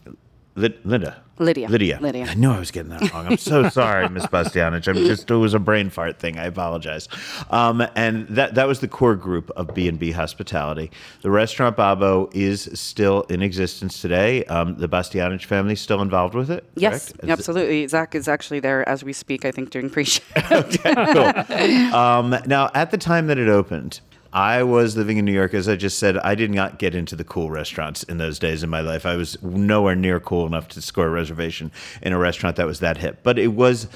[0.56, 1.22] Linda.
[1.39, 1.69] Lydia.
[1.69, 2.00] Lydia.
[2.02, 2.26] Lydia.
[2.26, 3.28] I knew I was getting that wrong.
[3.28, 4.88] I'm so sorry, Miss Bastianich.
[4.88, 6.38] I'm just it was a brain fart thing.
[6.38, 7.08] I apologize.
[7.50, 10.91] Um, and that that was the core group of B and B Hospitality.
[11.21, 14.43] The restaurant Babbo is still in existence today.
[14.45, 16.65] Um, the Bastianich family is still involved with it.
[16.76, 17.23] Yes, correct?
[17.23, 17.88] Is absolutely.
[17.88, 20.23] Zach is actually there as we speak, I think, doing pre show.
[20.52, 21.28] okay, cool.
[21.97, 24.02] Um, now, at the time that it opened,
[24.34, 25.54] I was living in New York.
[25.54, 28.63] As I just said, I did not get into the cool restaurants in those days
[28.63, 29.06] in my life.
[29.06, 32.80] I was nowhere near cool enough to score a reservation in a restaurant that was
[32.80, 33.20] that hip.
[33.24, 33.88] But it was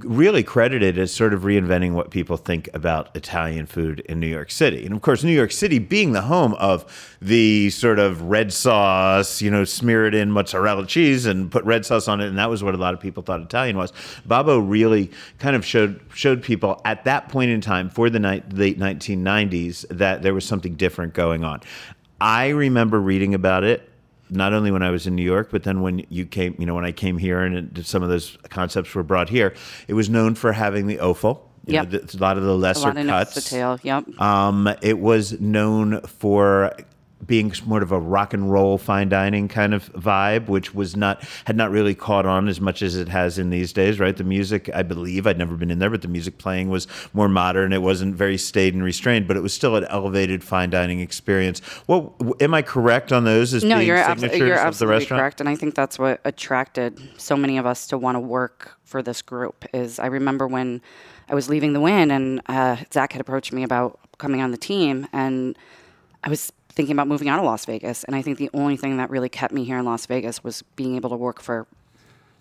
[0.00, 4.50] really credited as sort of reinventing what people think about Italian food in New York
[4.50, 4.84] City.
[4.84, 9.40] And of course, New York City being the home of the sort of red sauce,
[9.40, 12.50] you know, smear it in mozzarella cheese and put red sauce on it, and that
[12.50, 13.92] was what a lot of people thought Italian was.
[14.26, 18.42] Babbo really kind of showed showed people at that point in time for the ni-
[18.50, 21.62] late 1990s that there was something different going on.
[22.20, 23.88] I remember reading about it
[24.30, 26.74] not only when I was in New York, but then when you came, you know,
[26.74, 29.54] when I came here and it, some of those concepts were brought here,
[29.88, 31.50] it was known for having the offal.
[31.82, 31.84] know,
[32.14, 33.34] a lot of the A lesser cuts.
[33.34, 33.78] the tail.
[33.82, 34.20] Yep.
[34.20, 36.72] Um, it was known for
[37.24, 41.22] being sort of a rock and roll fine dining kind of vibe, which was not
[41.46, 44.16] had not really caught on as much as it has in these days, right?
[44.16, 47.28] The music, I believe, I'd never been in there, but the music playing was more
[47.28, 47.72] modern.
[47.72, 51.62] It wasn't very staid and restrained, but it was still an elevated fine dining experience.
[51.86, 54.96] Well, am I correct on those as no, being you're, abso- you're of the absolutely
[54.98, 55.20] restaurant?
[55.20, 58.76] correct, and I think that's what attracted so many of us to want to work
[58.84, 59.64] for this group.
[59.72, 60.82] Is I remember when
[61.28, 64.56] I was leaving the Wynn, and uh, Zach had approached me about coming on the
[64.58, 65.56] team, and
[66.22, 68.98] I was thinking about moving out of Las Vegas, and I think the only thing
[68.98, 71.66] that really kept me here in Las Vegas was being able to work for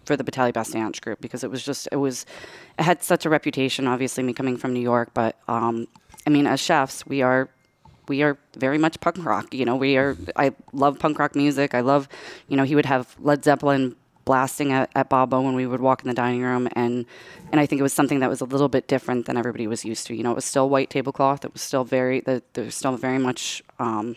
[0.06, 2.26] for the Batali Bastianich group because it was just it was
[2.78, 3.88] it had such a reputation.
[3.88, 5.88] Obviously, me coming from New York, but um,
[6.28, 7.50] I mean, as chefs, we are
[8.08, 9.54] we are very much punk rock.
[9.54, 10.18] You know, we are.
[10.36, 11.74] I love punk rock music.
[11.74, 12.08] I love,
[12.48, 13.96] you know, he would have Led Zeppelin
[14.26, 17.06] blasting at, at Babbo when we would walk in the dining room, and
[17.52, 19.86] and I think it was something that was a little bit different than everybody was
[19.86, 20.16] used to.
[20.16, 21.46] You know, it was still white tablecloth.
[21.46, 23.64] It was still very the, there was still very much.
[23.80, 24.16] Um,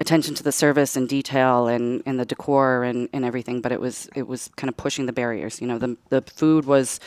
[0.00, 3.80] attention to the service and detail and, and the decor and, and everything, but it
[3.80, 5.60] was it was kind of pushing the barriers.
[5.60, 7.00] You know, the the food was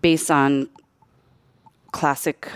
[0.00, 0.68] based on
[1.92, 2.48] classic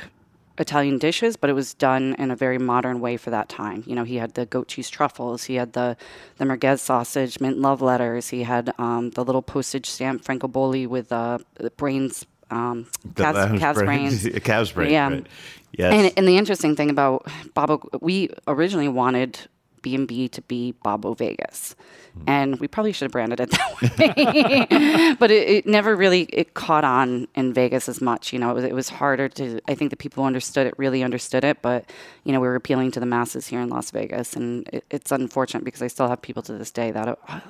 [0.59, 3.85] Italian dishes, but it was done in a very modern way for that time.
[3.87, 5.97] You know, he had the goat cheese truffles, he had the
[6.39, 11.13] the merguez sausage, mint love letters, he had um, the little postage stamp francobolli with
[11.13, 14.29] uh, the brains, um, calves, calves brain- brains.
[14.45, 15.09] calves brain, Yeah.
[15.09, 15.27] right.
[15.73, 15.93] Yes.
[15.93, 19.39] And, and the interesting thing about Babbo, we originally wanted
[19.87, 21.77] B&B to be Babbo Vegas.
[22.15, 22.25] Hmm.
[22.27, 25.15] And we probably should have branded it that way.
[25.21, 28.33] but it, it never really it caught on in Vegas as much.
[28.33, 30.75] You know, it was, it was harder to, I think the people who understood it
[30.77, 31.63] really understood it.
[31.63, 31.89] But,
[32.25, 34.35] you know, we were appealing to the masses here in Las Vegas.
[34.35, 37.41] And it, it's unfortunate because I still have people to this day that, oh,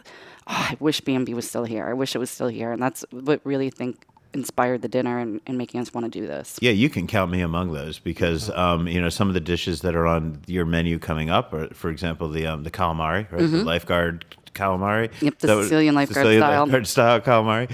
[0.47, 1.87] I wish B&B was still here.
[1.87, 2.71] I wish it was still here.
[2.71, 4.05] And that's what really think
[4.37, 6.59] inspired the dinner and, and making us want to do this.
[6.61, 9.81] Yeah, you can count me among those because um, you know some of the dishes
[9.81, 13.51] that are on your menu coming up are, for example, the um, the calamari, right?
[13.51, 14.25] The lifeguard
[14.57, 15.11] calamari.
[15.21, 16.61] Yep, the Sicilian lifeguard Sicilian style.
[16.63, 17.71] lifeguard style calamari.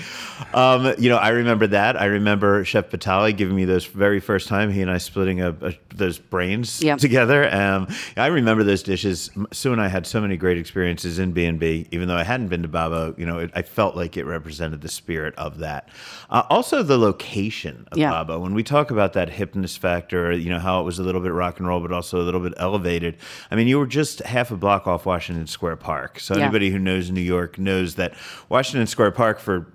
[0.54, 2.00] Um, you know, I remember that.
[2.00, 4.70] I remember Chef Batali giving me those very first time.
[4.70, 6.98] He and I splitting a, a, those brains Yep.
[6.98, 7.52] together.
[7.54, 9.30] Um, I remember those dishes.
[9.52, 11.86] Sue and I had so many great experiences in B and B.
[11.90, 14.80] Even though I hadn't been to Babbo, you know, it, I felt like it represented
[14.80, 15.88] the spirit of that.
[16.30, 18.10] Uh, also, the location of Yeah.
[18.10, 18.38] Babbo.
[18.40, 21.32] When we talk about that hipness factor, you know, how it was a little bit
[21.32, 23.16] rock and roll, but also a little bit elevated.
[23.50, 26.18] I mean, you were just half a block off Washington Square Park.
[26.20, 26.44] So Yeah.
[26.44, 28.14] anybody who knows New York knows that
[28.48, 29.72] Washington Square Park for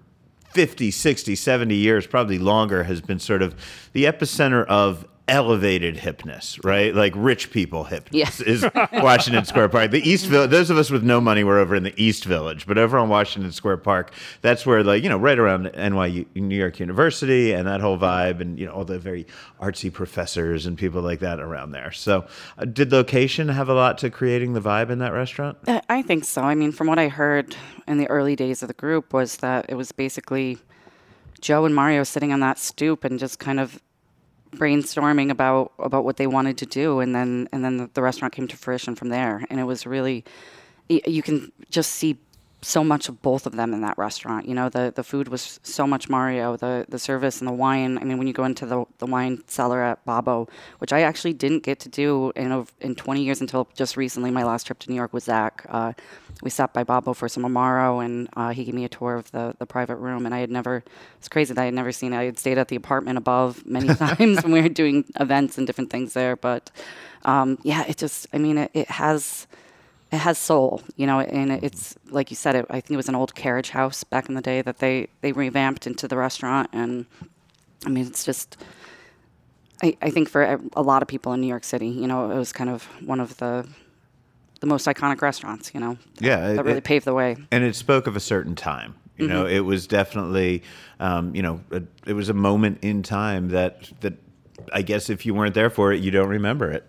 [0.51, 3.55] 50, 60, 70 years, probably longer, has been sort of
[3.93, 6.95] the epicenter of elevated hipness, right?
[6.95, 8.29] Like rich people hipness Yeah.
[8.45, 8.65] is
[9.03, 9.91] Washington Square Park.
[9.91, 12.65] The East Village, those of us with no money were over in the East Village,
[12.65, 14.11] but over on Washington Square Park,
[14.41, 18.39] that's where like, you know, right around NYU, New York University and that whole vibe
[18.39, 19.27] and, you know, all the very
[19.61, 21.91] artsy professors and people like that around there.
[21.91, 22.25] So
[22.57, 25.57] uh, did location have a lot to creating the vibe in that restaurant?
[25.67, 26.41] I I think so.
[26.43, 27.55] I mean, from what I heard
[27.87, 30.57] in the early days of the group was that it was basically
[31.41, 33.81] Joe and Mario sitting on that stoop and just kind of
[34.57, 38.47] brainstorming about about what they wanted to do, and then and then the, restaurant came
[38.47, 39.45] to fruition from there.
[39.49, 40.23] And it was really,
[40.89, 42.17] you can just see
[42.61, 44.47] so much of both of them in that restaurant.
[44.47, 47.97] You know, the the food was so much Mario, the the service and the wine.
[47.99, 50.47] I mean, when you go into the the wine cellar at Babbo,
[50.79, 54.31] which I actually didn't get to do in in 20 years until just recently.
[54.31, 55.65] My last trip to New York with Zach.
[55.69, 55.93] Uh,
[56.41, 59.31] we stopped by Babbo for some Amaro, and uh, he gave me a tour of
[59.31, 60.25] the the private room.
[60.25, 60.83] And I had never,
[61.17, 62.17] it's crazy that I had never seen it.
[62.17, 65.67] I had stayed at the apartment above many times when we were doing events and
[65.67, 66.35] different things there.
[66.35, 66.71] But
[67.23, 69.47] um, yeah, it just, I mean, it, it has
[70.11, 72.55] it has soul, you know, and it's like you said.
[72.55, 75.07] It, I think it was an old carriage house back in the day that they
[75.21, 77.05] they revamped into the restaurant, and
[77.85, 78.57] I mean, it's just.
[79.83, 82.35] I, I think for a- lot of people in New York City, you know, it
[82.35, 83.67] was kind of one of the
[84.59, 87.35] the most iconic restaurants, you know, Yeah, that it- really paved the way.
[87.51, 88.95] and it spoke of a certain time.
[89.19, 90.61] You know, it was definitely,
[90.99, 94.13] um, you know, a, it was a moment in time that that
[94.73, 96.87] I guess if you weren't there for it, you don't remember it.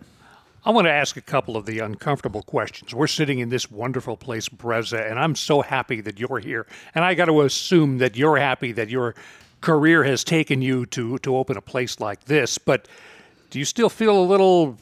[0.68, 2.94] I want to ask a couple of the uncomfortable questions.
[2.94, 6.66] We're sitting in this wonderful place, Brezza, and I'm so happy that you're here.
[6.94, 9.14] And I got to assume that you're happy that you're
[9.62, 12.86] career has taken you to to open a place like this, but
[13.48, 14.76] do you still feel a little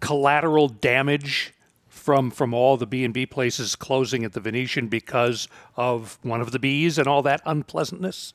[0.00, 1.54] collateral damage
[1.88, 6.42] from from all the B and B places closing at the Venetian because of one
[6.42, 8.34] of the bees and all that unpleasantness?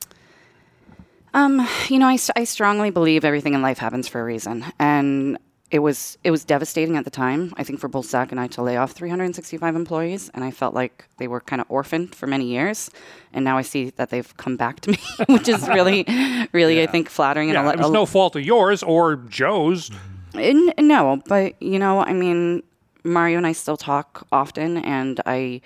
[1.36, 5.38] Um, you know, I, I strongly believe everything in life happens for a reason, and
[5.72, 7.54] it was it was devastating at the time.
[7.56, 10.74] I think for both Zach and I to lay off 365 employees, and I felt
[10.74, 12.92] like they were kind of orphaned for many years.
[13.32, 14.98] And now I see that they've come back to me,
[15.30, 16.06] which is really,
[16.52, 16.84] really, yeah.
[16.84, 17.50] I think, flattering.
[17.50, 19.90] Yeah, and a, it was no fault of yours or Joe's.
[20.36, 22.64] N- no, but you know, I mean,
[23.06, 25.62] Mario and I still talk often, and I,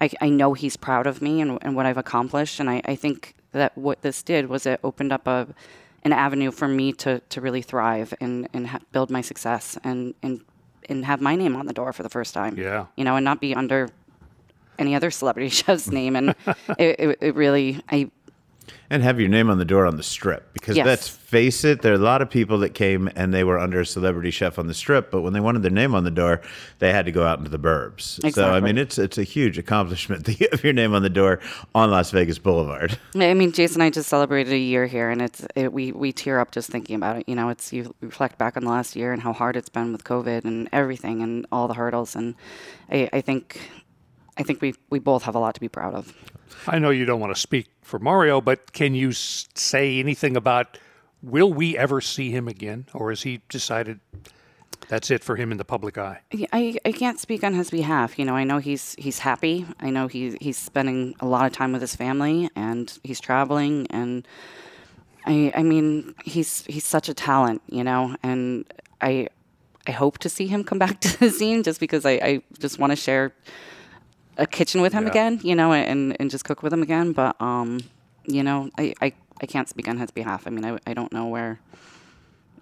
[0.00, 2.94] I, I know he's proud of me and, and what I've accomplished, and I, I
[2.94, 5.48] think that what this did was it opened up a
[6.02, 10.14] an avenue for me to to really thrive and and ha- build my success and
[10.22, 10.40] and
[10.88, 12.56] and have my name on the door for the first time.
[12.56, 13.88] Yeah, you know, and not be under
[14.80, 16.16] any other celebrity chef's name.
[16.16, 16.30] And
[16.78, 18.10] it, it, it, really, I
[18.88, 20.86] and have your name on the door on the strip because yes.
[20.86, 23.80] let's face it there are a lot of people that came and they were under
[23.80, 26.40] a celebrity chef on the strip but when they wanted their name on the door
[26.78, 28.32] they had to go out into the burbs exactly.
[28.32, 31.40] so i mean it's it's a huge accomplishment to have your name on the door
[31.74, 35.22] on las vegas boulevard i mean jason and i just celebrated a year here and
[35.22, 38.38] it's it, we we tear up just thinking about it you know it's you reflect
[38.38, 41.46] back on the last year and how hard it's been with covid and everything and
[41.52, 42.34] all the hurdles and
[42.90, 43.60] i, I think
[44.40, 46.14] I think we we both have a lot to be proud of.
[46.66, 50.78] I know you don't want to speak for Mario, but can you say anything about
[51.22, 54.00] will we ever see him again, or has he decided
[54.88, 56.20] that's it for him in the public eye?
[56.52, 58.18] I, I can't speak on his behalf.
[58.18, 59.66] You know, I know he's he's happy.
[59.80, 63.86] I know he he's spending a lot of time with his family, and he's traveling,
[63.90, 64.26] and
[65.26, 68.64] I I mean he's he's such a talent, you know, and
[69.00, 69.28] I
[69.86, 72.78] I hope to see him come back to the scene just because I, I just
[72.78, 73.32] want to share
[74.40, 75.10] a kitchen with him yeah.
[75.10, 77.12] again, you know, and, and just cook with him again.
[77.12, 77.80] But, um,
[78.26, 80.46] you know, I, I, I can't speak on his behalf.
[80.46, 81.60] I mean, I, I don't know where.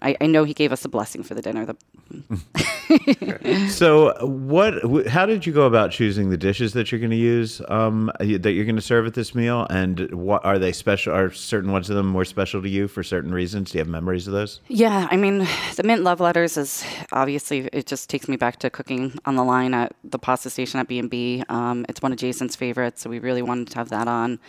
[0.01, 1.65] I, I know he gave us a blessing for the dinner.
[1.65, 1.75] The
[3.69, 5.07] so what?
[5.07, 8.51] How did you go about choosing the dishes that you're going to use um, that
[8.53, 9.67] you're going to serve at this meal?
[9.69, 11.13] And what are they special?
[11.13, 13.71] Are certain ones of them more special to you for certain reasons?
[13.71, 14.59] Do you have memories of those?
[14.67, 18.69] Yeah, I mean, the mint love letters is obviously it just takes me back to
[18.69, 21.43] cooking on the line at the pasta station at B and B.
[21.49, 24.39] Um, it's one of Jason's favorites, so we really wanted to have that on.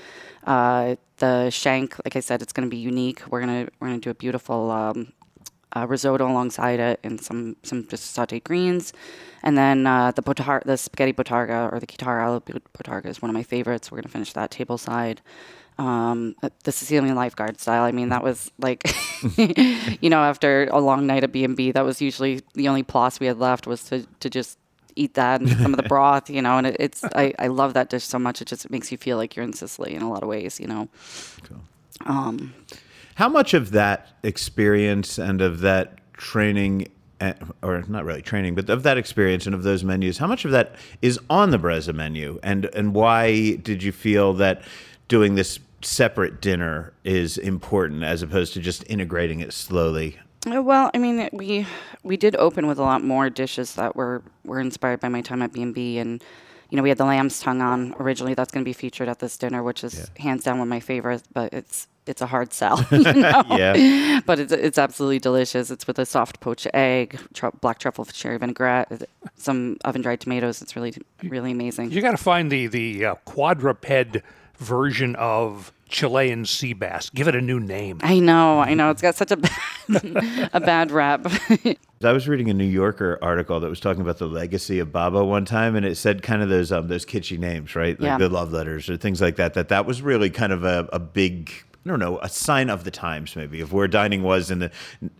[0.47, 3.23] Uh, the shank, like I said, it's going to be unique.
[3.31, 5.13] We're gonna we're gonna do a beautiful um,
[5.77, 8.93] uh, risotto alongside it and some some just sauteed greens.
[9.43, 13.31] And then uh, the potar- the spaghetti bottarga or the chitarra alla bottarga is one
[13.31, 13.91] of my favorites.
[13.91, 15.21] We're gonna finish that table side.
[15.79, 17.85] Um, the Sicilian lifeguard style.
[17.85, 18.83] I mean, that was like,
[20.03, 22.83] you know, after a long night at B and B, that was usually the only
[22.83, 24.59] plus we had left was to to just
[24.97, 26.59] eat that and some of the broth, you know.
[26.59, 28.43] And it, it's I, I love that dish so much.
[28.43, 30.67] It just makes you feel like you're in Sicily in a lot of ways, you
[30.67, 30.89] know.
[31.45, 31.61] Cool.
[32.05, 32.53] Um,
[33.15, 36.89] how much of that experience and of that training
[37.21, 40.45] eh, or not really training, but of that experience and of those menus, how much
[40.45, 44.63] of that is on the Brezza menu, and and why did you feel that
[45.09, 50.19] doing this separate dinner is important as opposed to just integrating it slowly?
[50.47, 51.67] Well, I mean, we
[52.03, 55.43] we did open with a lot more dishes that were were inspired by my time
[55.43, 56.25] at B and B, and
[56.71, 58.35] you know, we had the lamb's tongue on originally.
[58.35, 60.23] That's going to be featured at this dinner, which is yeah.
[60.23, 61.25] hands down one of my favorites.
[61.33, 63.45] But it's it's a hard sell, you know?
[63.51, 64.21] yeah.
[64.25, 65.71] But it's it's absolutely delicious.
[65.71, 70.63] It's with a soft poached egg, tr- black truffle cherry vinaigrette, some oven dried tomatoes.
[70.63, 71.91] It's really really amazing.
[71.91, 74.19] You got to find the the uh, quadruped
[74.59, 77.11] version of Chilean sea bass.
[77.11, 78.01] Give it a new name.
[78.03, 78.91] I know, I know.
[78.91, 81.27] It's got such a bad, a bad rap.
[82.03, 85.25] I was reading a New Yorker article that was talking about the legacy of Babbo
[85.25, 88.01] one time, and it said kind of those um, those kitschy names, right?
[88.01, 88.19] Like yeah.
[88.19, 89.55] the love letters or things like that.
[89.55, 91.53] That that was really kind of a, a big
[91.85, 94.71] I don't know, a sign of the times, maybe of where dining was in the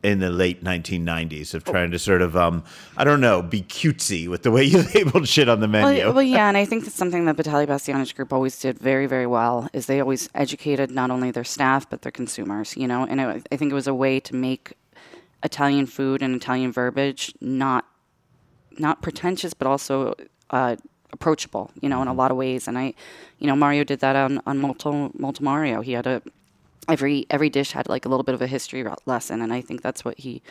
[0.03, 2.65] in the late 1990s, of trying to sort of, um,
[2.99, 6.05] I don't know, be cutesy with the way you labeled shit on the menu.
[6.05, 9.07] Well, well yeah, and I think that's something that Batali Bastianich Group always did very,
[9.07, 9.69] very well.
[9.73, 12.77] Is they always educated not only their staff but their consumers.
[12.77, 14.75] You know, and it, I think it was a way to make
[15.43, 17.87] Italian food and Italian verbiage not
[18.79, 20.15] not pretentious, but also
[20.51, 20.77] uh,
[21.13, 22.19] approachable, you know, in a mm-hmm.
[22.19, 22.69] lot of ways.
[22.69, 22.95] And I,
[23.39, 25.81] you know, Mario did that on on Molto, Molto Mario.
[25.81, 26.23] He had a
[26.89, 29.83] every every dish had like a little bit of a history lesson, and I think
[29.83, 30.43] that's what he,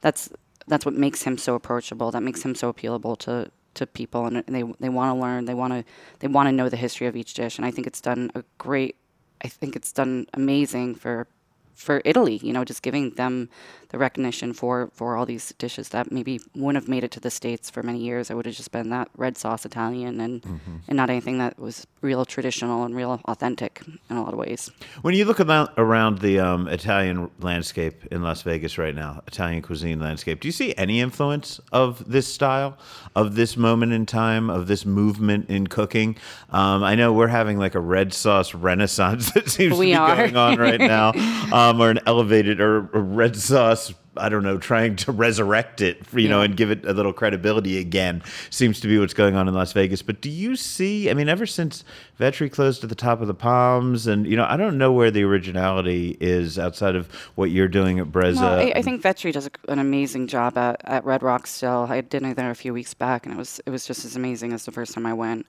[0.00, 0.30] that's
[0.66, 2.10] that's what makes him so approachable.
[2.10, 5.44] That makes him so appealable to to people, and they they want to learn.
[5.44, 5.84] They want to
[6.20, 8.44] they want to know the history of each dish, and I think it's done a
[8.58, 8.96] great.
[9.42, 11.26] I think it's done amazing for
[11.74, 12.38] for Italy.
[12.42, 13.50] You know, just giving them
[13.94, 17.30] the recognition for for all these dishes that maybe wouldn't have made it to the
[17.30, 18.28] states for many years.
[18.30, 20.76] I would have just been that red sauce Italian and Mm-hmm.
[20.88, 23.72] and not anything that was real traditional and real authentic
[24.10, 24.70] in a lot of ways.
[25.02, 29.62] When you look about around the um, Italian landscape in Las Vegas right now, Italian
[29.62, 32.76] cuisine landscape, do you see any influence of this style,
[33.14, 36.16] of this moment in time, of this movement in cooking?
[36.50, 39.96] Um, I know we're having like a red sauce renaissance that seems We to be
[39.96, 40.16] are.
[40.16, 41.12] going on right now,
[41.52, 45.80] um, or an elevated or a red sauce that's I don't know, trying to resurrect
[45.80, 49.36] it, you know, and give it a little credibility again seems to be what's going
[49.36, 50.02] on in Las Vegas.
[50.02, 51.10] But do you see?
[51.10, 51.84] I mean, ever since
[52.18, 55.10] Vetri closed at the top of the Palms, and you know, I don't know where
[55.10, 58.40] the originality is outside of what you're doing at Brezza.
[58.40, 61.86] Well, I, I think Vetri does a, an amazing job at, at Red Rock still.
[61.88, 64.16] I had dinner there a few weeks back, and it was it was just as
[64.16, 65.46] amazing as the first time I went.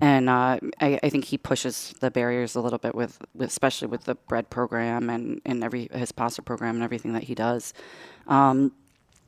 [0.00, 3.88] And uh, I, I think he pushes the barriers a little bit with, with especially
[3.88, 7.72] with the bread program and, and every his pasta program and everything that he does.
[8.26, 8.72] Um,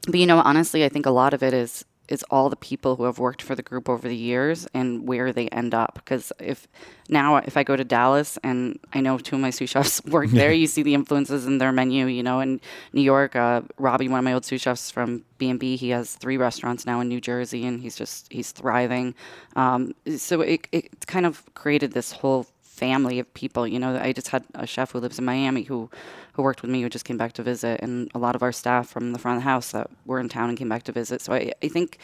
[0.07, 2.97] but you know, honestly, I think a lot of it is is all the people
[2.97, 5.95] who have worked for the group over the years and where they end up.
[5.95, 6.67] Because if
[7.09, 10.31] now, if I go to Dallas and I know two of my sous chefs work
[10.31, 12.07] there, you see the influences in their menu.
[12.07, 12.61] You know, in
[12.93, 15.91] New York, uh, Robbie, one of my old sous chefs from B and B, he
[15.91, 19.15] has three restaurants now in New Jersey, and he's just he's thriving.
[19.55, 22.47] Um, so it it kind of created this whole
[22.77, 23.67] family of people.
[23.67, 25.91] You know, I just had a chef who lives in Miami who,
[26.35, 28.53] who worked with me who just came back to visit, and a lot of our
[28.53, 30.93] staff from the front of the house that were in town and came back to
[30.93, 31.21] visit.
[31.21, 31.99] So I, I think,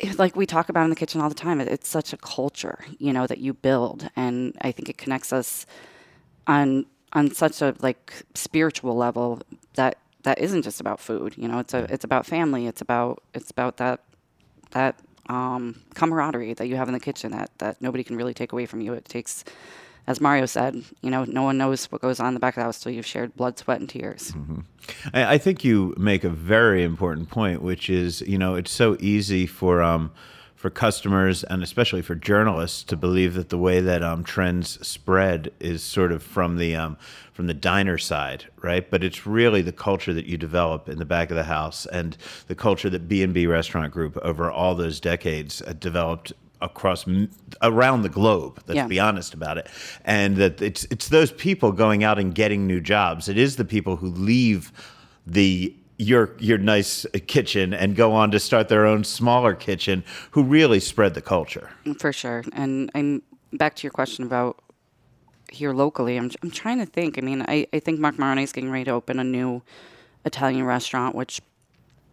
[0.00, 2.16] eh, like we talk about in the kitchen all the time, it, it's such a
[2.16, 5.66] culture, you know, that you build, and I think it connects us
[6.46, 9.40] on on such a like spiritual level
[9.74, 11.34] that that isn't just about food.
[11.36, 12.66] You know, it's a it's about family.
[12.66, 14.00] It's about it's about that
[14.70, 14.96] that
[15.28, 18.66] um, camaraderie that you have in the kitchen that that nobody can really take away
[18.66, 18.92] from you.
[18.92, 19.44] It takes,
[20.06, 22.60] as Mario said, you know, no one knows what goes on in the back of
[22.60, 24.32] the house till you've shared blood, sweat, and tears.
[25.14, 28.96] I, I think you make a very important point, which is you know it's so
[29.00, 30.10] easy for um,
[30.62, 35.50] for customers and especially for journalists to believe that the way that um, trends spread
[35.58, 36.96] is sort of from the um,
[37.32, 38.88] from the diner side, right?
[38.88, 42.16] But it's really the culture that you develop in the back of the house and
[42.46, 47.04] the culture that B and B Restaurant Group over all those decades uh, developed across
[47.62, 48.62] around the globe.
[48.68, 48.86] Let's Yeah.
[48.86, 49.66] be honest about it,
[50.04, 53.28] and that it's it's those people going out and getting new jobs.
[53.28, 54.70] It is the people who leave
[55.26, 60.42] the your your nice kitchen and go on to start their own smaller kitchen who
[60.42, 61.70] really spread the culture.
[61.98, 62.44] For sure.
[62.52, 63.22] And I'm
[63.52, 64.62] back to your question about
[65.50, 66.16] here locally.
[66.16, 67.18] I'm, I'm trying to think.
[67.18, 69.62] I mean, I, I think Marc Marrone is getting ready to open a new
[70.24, 71.40] Italian restaurant, which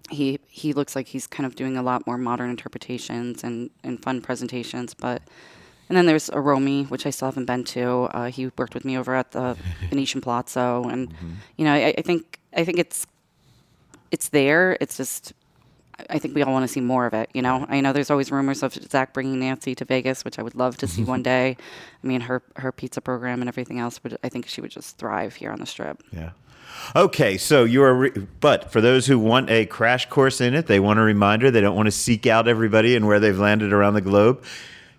[0.10, 4.02] he he looks like he's kind of doing a lot more modern interpretations and, and
[4.04, 4.94] fun presentations.
[4.94, 5.22] But
[5.88, 8.10] and then there's Aromi, which I still haven't been to.
[8.12, 9.58] Uh, he worked with me over at the
[9.90, 11.14] Venetian Palazzo, and
[11.58, 13.08] you know, I, I think I think it's
[14.12, 14.78] it's there.
[14.80, 15.34] It's just
[16.10, 17.30] I think we all want to see more of it.
[17.34, 20.44] You know, I know there's always rumors of Zach bringing Nancy to Vegas, which I
[20.44, 21.58] would love to see one day.
[22.04, 24.98] I mean, her her pizza program and everything else, but I think she would just
[24.98, 26.04] thrive here on the strip.
[26.12, 26.32] Yeah.
[26.96, 30.80] Okay, so you're, re- but for those who want a crash course in it, they
[30.80, 31.52] want a reminder.
[31.52, 34.44] They don't want to seek out everybody and where they've landed around the globe.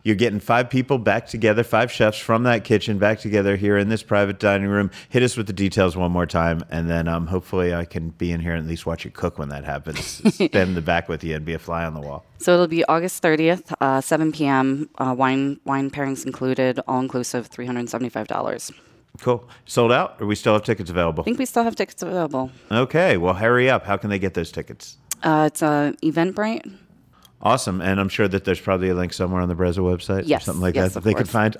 [0.03, 3.89] You're getting five people back together, five chefs from that kitchen back together here in
[3.89, 4.91] this private dining room.
[5.09, 8.33] Hit us with the details one more time, and then um, hopefully I can be
[8.33, 10.23] in here and at least watch you cook when that happens.
[10.35, 12.25] Stand in the back with you and be a fly on the wall.
[12.39, 14.89] So it'll be August 30th, uh, 7 p.m.
[14.97, 18.73] Uh, wine wine pairings included, all inclusive, three hundred seventy-five dollars.
[19.21, 19.47] Cool.
[19.67, 21.23] Sold out, or we still have tickets available?
[21.23, 22.51] I think we still have tickets available.
[22.71, 23.85] Okay, well, hurry up.
[23.85, 24.97] How can they get those tickets?
[25.23, 26.73] Uh, it's uh, Eventbrite.
[27.43, 27.81] Awesome.
[27.81, 30.61] And I'm sure that there's probably a link somewhere on the Brezza website or something
[30.61, 31.57] like yes, that that of they could find.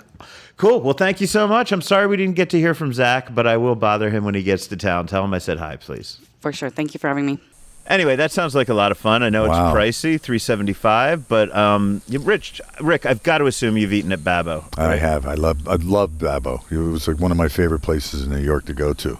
[0.57, 0.79] Cool.
[0.81, 1.71] Well, thank you so much.
[1.71, 4.35] I'm sorry we didn't get to hear from Zach, but I will bother him when
[4.35, 5.07] he gets to town.
[5.07, 6.19] Tell him I said hi, please.
[6.39, 6.69] For sure.
[6.69, 7.39] Thank you for having me.
[7.87, 9.23] Anyway, that sounds like a lot of fun.
[9.23, 9.75] I know Wow.
[9.75, 14.65] it's pricey, 375, but um, Rich, Rick, I've got to assume you've eaten at Babbo.
[14.77, 15.25] I have.
[15.25, 15.67] I love.
[15.67, 16.61] I love Babbo.
[16.69, 19.17] It was like one of my favorite places in New York to go to.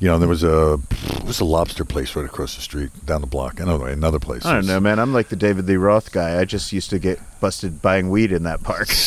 [0.00, 0.78] You know, there was a
[1.16, 3.60] there was a lobster place right across the street, down the block.
[3.60, 4.46] Anyway, another place.
[4.46, 5.00] I don't know, man.
[5.00, 6.38] I'm like the David Lee Roth guy.
[6.40, 8.88] I just used to get busted buying weed in that park.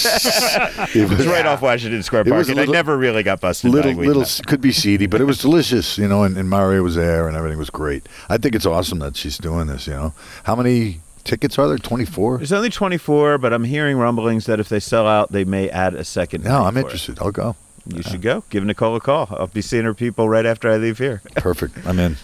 [0.94, 3.24] It was it's right off Washington Square It Park, was a and I never really
[3.24, 4.08] got busted little buying weed.
[4.08, 5.98] little could be seedy, but it was delicious.
[5.98, 8.08] You know, and, and Mario was there, and everything was great.
[8.28, 9.88] I think it's awesome that she's doing this.
[9.88, 10.14] You know,
[10.44, 11.78] how many tickets are there?
[11.78, 12.38] Twenty four.
[12.38, 15.94] There's only 24, but I'm hearing rumblings that if they sell out, they may add
[15.96, 16.44] a second.
[16.44, 16.84] No, night I'm for it.
[16.84, 17.20] interested.
[17.22, 17.56] I'll go.
[17.86, 18.44] You should go.
[18.50, 19.28] Give Nicole a call.
[19.32, 21.22] I'll be seeing her people right after I leave here.
[21.36, 21.86] Perfect.
[21.86, 22.18] I'm in.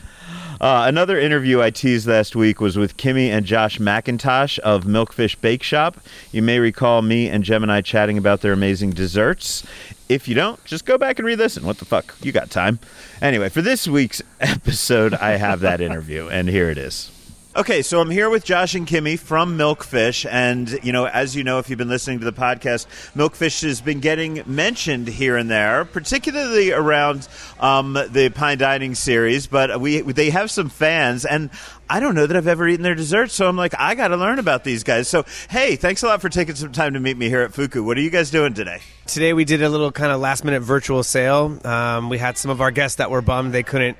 [0.59, 5.39] Uh, another interview I teased last week was with Kimmy and Josh McIntosh of Milkfish
[5.39, 5.97] Bake Shop.
[6.31, 9.63] You may recall me and Gemini chatting about their amazing desserts.
[10.09, 11.63] If you don't, just go back and re listen.
[11.63, 12.15] What the fuck?
[12.21, 12.79] You got time.
[13.21, 17.11] Anyway, for this week's episode, I have that interview, and here it is.
[17.57, 21.43] Okay, so I'm here with Josh and Kimmy from Milkfish, and you know, as you
[21.43, 22.85] know, if you've been listening to the podcast,
[23.15, 27.27] Milkfish has been getting mentioned here and there, particularly around
[27.59, 29.47] um, the Pine Dining series.
[29.47, 31.49] But we they have some fans, and
[31.89, 34.17] I don't know that I've ever eaten their dessert, so I'm like, I got to
[34.17, 35.07] learn about these guys.
[35.07, 37.83] So, hey, thanks a lot for taking some time to meet me here at Fuku.
[37.83, 38.81] What are you guys doing today?
[39.07, 41.59] Today we did a little kind of last minute virtual sale.
[41.65, 43.97] Um, we had some of our guests that were bummed they couldn't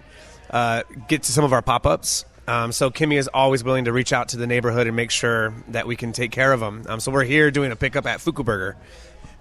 [0.52, 2.24] uh, get to some of our pop ups.
[2.48, 5.54] Um, so Kimmy is always willing to reach out to the neighborhood and make sure
[5.68, 6.84] that we can take care of them.
[6.88, 8.78] Um, so we're here doing a pickup at Fuku Burger.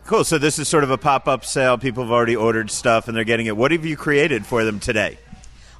[0.07, 0.24] Cool.
[0.24, 1.78] So this is sort of a pop up sale.
[1.78, 3.57] People have already ordered stuff and they're getting it.
[3.57, 5.18] What have you created for them today?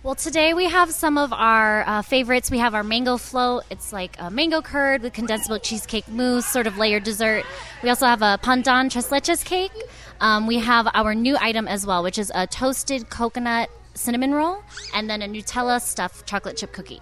[0.03, 2.49] Well, today we have some of our uh, favorites.
[2.49, 3.65] We have our mango float.
[3.71, 7.45] It's like a mango curd with condensed milk cheesecake mousse, sort of layered dessert.
[7.83, 9.73] We also have a pandan tres leches cake.
[10.21, 14.63] Um, we have our new item as well, which is a toasted coconut cinnamon roll,
[14.95, 17.01] and then a Nutella stuffed chocolate chip cookie.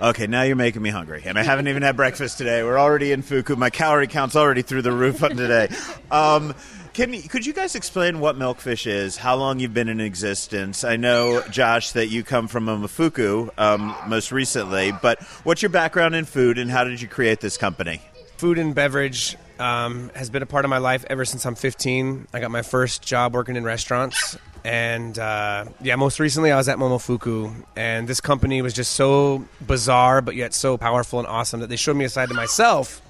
[0.00, 2.62] Okay, now you're making me hungry, and I haven't even had breakfast today.
[2.62, 3.56] We're already in Fuku.
[3.56, 5.68] My calorie count's already through the roof on today.
[6.10, 6.54] Um,
[6.94, 9.16] can could you guys explain what Milkfish is?
[9.16, 10.84] How long you've been in existence?
[10.84, 16.14] I know, Josh, that you come from Momofuku um, most recently, but what's your background
[16.14, 18.00] in food, and how did you create this company?
[18.38, 22.28] Food and beverage um, has been a part of my life ever since I'm 15.
[22.32, 24.36] I got my first job working in restaurants,
[24.68, 29.46] and uh, yeah, most recently I was at Momofuku, and this company was just so
[29.66, 33.00] bizarre, but yet so powerful and awesome that they showed me a side to myself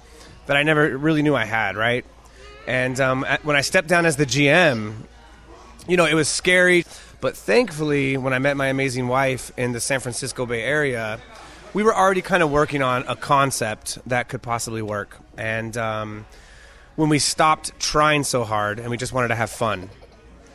[0.45, 1.75] that I never really knew I had.
[1.75, 2.05] Right,
[2.65, 4.93] and um, at, when I stepped down as the GM,
[5.85, 6.85] you know, it was scary,
[7.19, 11.19] but thankfully, when I met my amazing wife in the San Francisco Bay Area,
[11.73, 16.25] we were already kind of working on a concept that could possibly work, and um,
[16.95, 19.89] when we stopped trying so hard and we just wanted to have fun.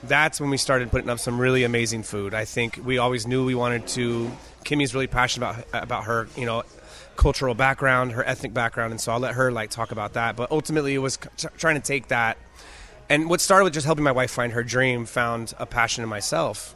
[0.06, 2.34] That's when we started putting up some really amazing food.
[2.34, 4.30] I think we always knew we wanted to.
[4.64, 6.62] Kimmy's really passionate about about her, you know,
[7.16, 10.36] cultural background, her ethnic background, and so I'll let her like talk about that.
[10.36, 12.36] But ultimately, it was t- trying to take that,
[13.08, 16.10] and what started with just helping my wife find her dream, found a passion in
[16.10, 16.74] myself.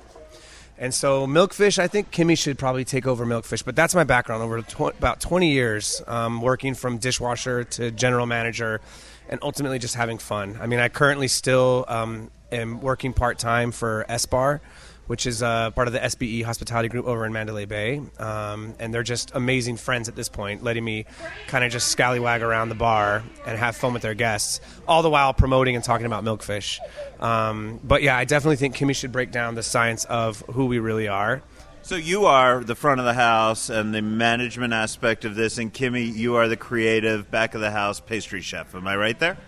[0.81, 4.45] And so, Milkfish, I think Kimmy should probably take over Milkfish, but that's my background
[4.45, 8.81] over tw- about 20 years, um, working from dishwasher to general manager
[9.29, 10.59] and ultimately just having fun.
[10.61, 14.61] I mean, I currently still um, am working part time for S Bar,
[15.07, 18.93] which is uh, part of the SBE Hospitality Group over in Mandalay Bay, um, and
[18.93, 21.07] they're just amazing friends at this point, letting me
[21.47, 25.11] kind of just scallywag around the bar and have fun with their guests, all the
[25.11, 26.79] while promoting and talking about Milkfish.
[27.21, 30.79] Um, but yeah, I definitely think Kimmy should break down the science of who we
[30.79, 31.43] really are.
[31.89, 35.73] So you are the front of the house and the management aspect of this, and
[35.73, 38.75] Kimmy, you are the creative back of the house pastry chef.
[38.75, 39.39] Am I right there?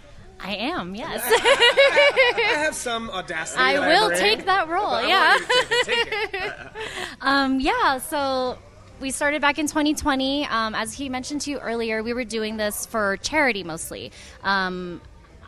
[0.43, 1.21] I am, yes.
[1.23, 3.61] I have some audacity.
[3.61, 5.37] I will bring, take that role, yeah.
[5.37, 6.53] want you to take it, take it.
[7.21, 8.57] Um, yeah, so
[9.01, 10.47] we started back in 2020.
[10.47, 14.13] Um, as he mentioned to you earlier, we were doing this for charity mostly.
[14.43, 15.03] Um,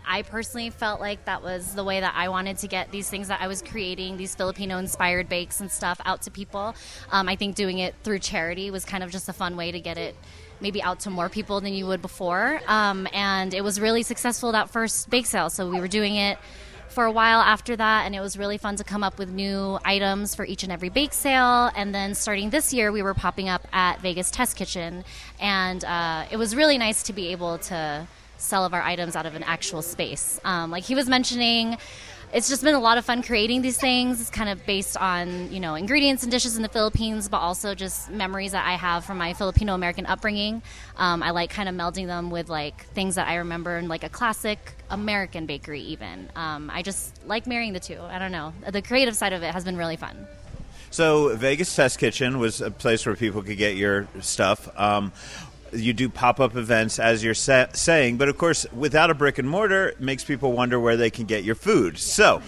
[0.06, 3.28] I personally felt like that was the way that I wanted to get these things
[3.28, 6.74] that I was creating, these Filipino inspired bakes and stuff, out to people.
[7.10, 9.80] Um, I think doing it through charity was kind of just a fun way to
[9.80, 10.16] get it
[10.60, 12.60] maybe out to more people than you would before.
[12.68, 15.50] Um, and it was really successful that first bake sale.
[15.50, 16.38] So we were doing it
[16.88, 19.78] for a while after that, and it was really fun to come up with new
[19.84, 21.70] items for each and every bake sale.
[21.74, 25.04] And then starting this year, we were popping up at Vegas Test Kitchen,
[25.40, 28.06] and uh, it was really nice to be able to
[28.42, 30.40] sell of our items out of an actual space.
[30.44, 31.78] Um, like he was mentioning,
[32.32, 34.20] it's just been a lot of fun creating these things.
[34.20, 37.74] It's kind of based on you know ingredients and dishes in the Philippines, but also
[37.74, 40.62] just memories that I have from my Filipino American upbringing.
[40.96, 44.02] Um, I like kind of melding them with like things that I remember in like
[44.02, 45.82] a classic American bakery.
[45.82, 48.00] Even um, I just like marrying the two.
[48.00, 48.52] I don't know.
[48.68, 50.26] The creative side of it has been really fun.
[50.90, 54.68] So Vegas Test Kitchen was a place where people could get your stuff.
[54.78, 55.12] Um,
[55.72, 59.48] you do pop-up events as you're sa- saying but of course without a brick and
[59.48, 62.42] mortar it makes people wonder where they can get your food so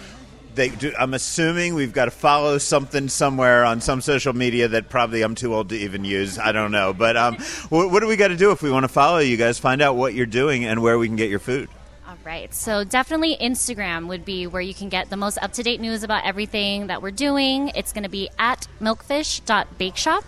[0.53, 4.89] they do, i'm assuming we've got to follow something somewhere on some social media that
[4.89, 7.35] probably i'm too old to even use i don't know but um,
[7.69, 9.81] what, what do we got to do if we want to follow you guys find
[9.81, 11.67] out what you're doing and where we can get your food
[12.07, 12.53] All right.
[12.53, 16.03] So definitely Instagram would be where you can get the most up to date news
[16.03, 17.69] about everything that we're doing.
[17.75, 20.23] It's going to be at milkfish.bakeshop.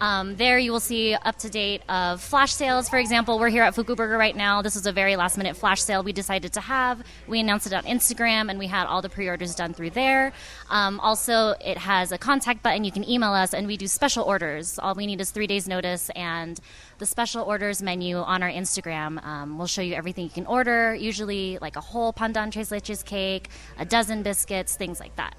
[0.00, 2.88] Um, there you will see up to date of flash sales.
[2.88, 4.62] For example, we're here at Fuku Burger right now.
[4.62, 7.04] This was a very last minute flash sale we decided to have.
[7.26, 10.32] We announced it on Instagram and we had all the pre orders done through there.
[10.70, 12.84] Um, also, it has a contact button.
[12.84, 14.78] You can email us and we do special orders.
[14.78, 16.60] All we need is three days' notice and
[16.98, 20.94] the special orders menu on our Instagram um, will show you everything you can order,
[20.94, 25.34] usually like a whole pandan tres leches cake, a dozen biscuits, things like that.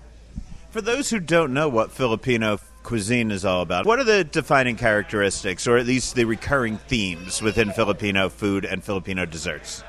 [0.71, 4.75] For those who don't know what Filipino cuisine is all about, what are the defining
[4.75, 9.83] characteristics, or at least the recurring themes within Filipino food and Filipino desserts?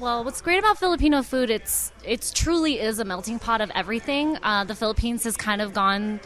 [0.00, 4.38] Well, what's great about Filipino food, it's it's truly is a melting pot of everything.
[4.42, 6.20] Uh, the Philippines has kind of gone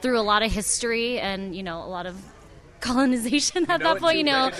[0.00, 2.16] through a lot of history and you know a lot of
[2.80, 4.18] colonization at that point.
[4.18, 4.50] You know,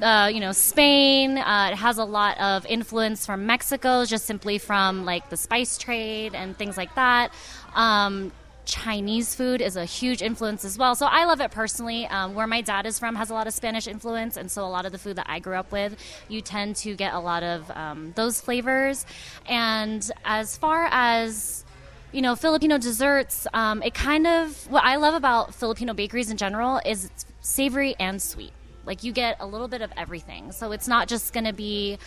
[0.00, 1.36] uh, you know Spain.
[1.36, 5.76] Uh, it has a lot of influence from Mexico, just simply from like the spice
[5.76, 7.30] trade and things like that.
[7.74, 8.32] Um,
[8.68, 10.94] Chinese food is a huge influence as well.
[10.94, 12.06] So I love it personally.
[12.06, 14.68] Um, where my dad is from has a lot of Spanish influence, and so a
[14.68, 15.96] lot of the food that I grew up with,
[16.28, 19.06] you tend to get a lot of um, those flavors.
[19.46, 21.64] And as far as
[22.12, 26.36] you know, Filipino desserts, um, it kind of what I love about Filipino bakeries in
[26.36, 28.52] general is it's savory and sweet.
[28.84, 30.52] Like you get a little bit of everything.
[30.52, 31.98] So it's not just going to be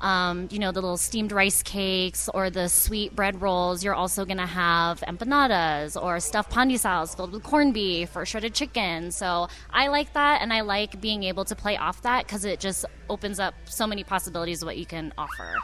[0.00, 4.24] um, you know, the little steamed rice cakes or the sweet bread rolls, you're also
[4.24, 9.10] going to have empanadas or stuffed pandesals filled with corned beef or shredded chicken.
[9.10, 12.60] So I like that, and I like being able to play off that because it
[12.60, 15.54] just opens up so many possibilities of what you can offer.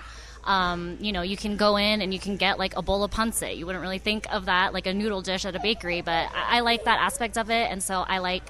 [0.42, 3.10] Um, you know, you can go in and you can get like a bowl of
[3.10, 3.56] pancit.
[3.56, 6.58] You wouldn't really think of that like a noodle dish at a bakery, but I,
[6.58, 8.42] I like that aspect of it, and so I like,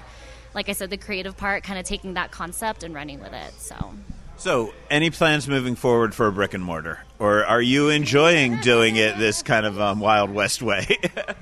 [0.53, 3.53] like I said, the creative part, kind of taking that concept and running with it.
[3.59, 3.93] So.
[4.37, 8.97] So, any plans moving forward for a brick and mortar, or are you enjoying doing
[8.97, 10.85] it this kind of um, Wild West way?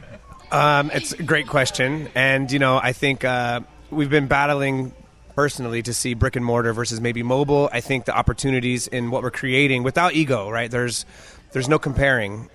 [0.51, 4.93] um, it's a great question, and you know, I think uh, we've been battling
[5.35, 7.67] personally to see brick and mortar versus maybe mobile.
[7.73, 10.69] I think the opportunities in what we're creating, without ego, right?
[10.69, 11.05] There's
[11.51, 12.49] there's no comparing,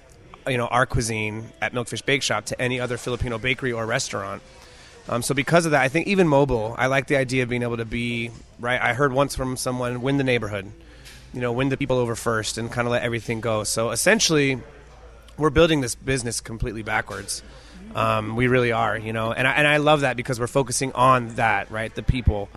[0.46, 4.42] you know, our cuisine at Milkfish Bake Shop to any other Filipino bakery or restaurant.
[5.08, 7.62] Um, so because of that, I think even mobile, I like the idea of being
[7.62, 8.30] able to be
[8.60, 8.80] right.
[8.80, 10.70] I heard once from someone, win the neighborhood,
[11.32, 13.64] you know, win the people over first, and kind of let everything go.
[13.64, 14.60] So essentially,
[15.38, 17.42] we're building this business completely backwards.
[17.94, 20.92] Um, we really are, you know, and I, and I love that because we're focusing
[20.92, 21.94] on that, right?
[21.94, 22.50] The people,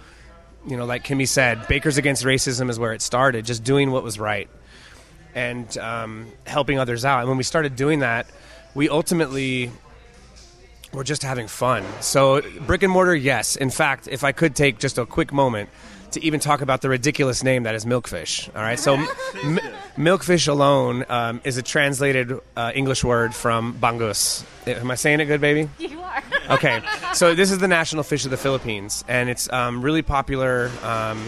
[0.68, 4.04] you know, like Kimmy said, Bakers Against Racism is where it started, just doing what
[4.04, 4.50] was right
[5.34, 7.20] and um, helping others out.
[7.20, 8.28] And when we started doing that,
[8.76, 9.72] we ultimately
[10.94, 11.84] we're just having fun.
[12.02, 13.56] So, brick and mortar, yes.
[13.56, 15.70] In fact, if I could take just a quick moment
[16.12, 18.54] to even talk about the ridiculous name that is milkfish.
[18.56, 18.96] All right, so
[19.44, 19.60] m-
[19.96, 24.44] milkfish alone um, is a translated uh, English word from bangus.
[24.68, 25.70] Am I saying it good, baby?
[25.80, 26.24] You are.
[26.50, 26.82] Okay,
[27.14, 30.70] so this is the national fish of the Philippines, and it's um, really popular.
[30.84, 31.24] Um,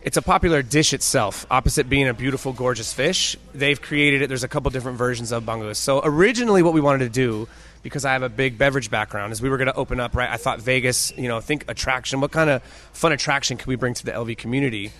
[0.00, 1.46] it's a popular dish itself.
[1.50, 4.28] Opposite being a beautiful, gorgeous fish, they've created it.
[4.28, 5.76] There's a couple different versions of bangus.
[5.76, 7.48] So originally, what we wanted to do
[7.84, 10.28] because I have a big beverage background, as we were going to open up, right?
[10.28, 12.20] I thought Vegas, you know, think attraction.
[12.20, 12.62] What kind of
[12.92, 14.90] fun attraction could we bring to the LV community?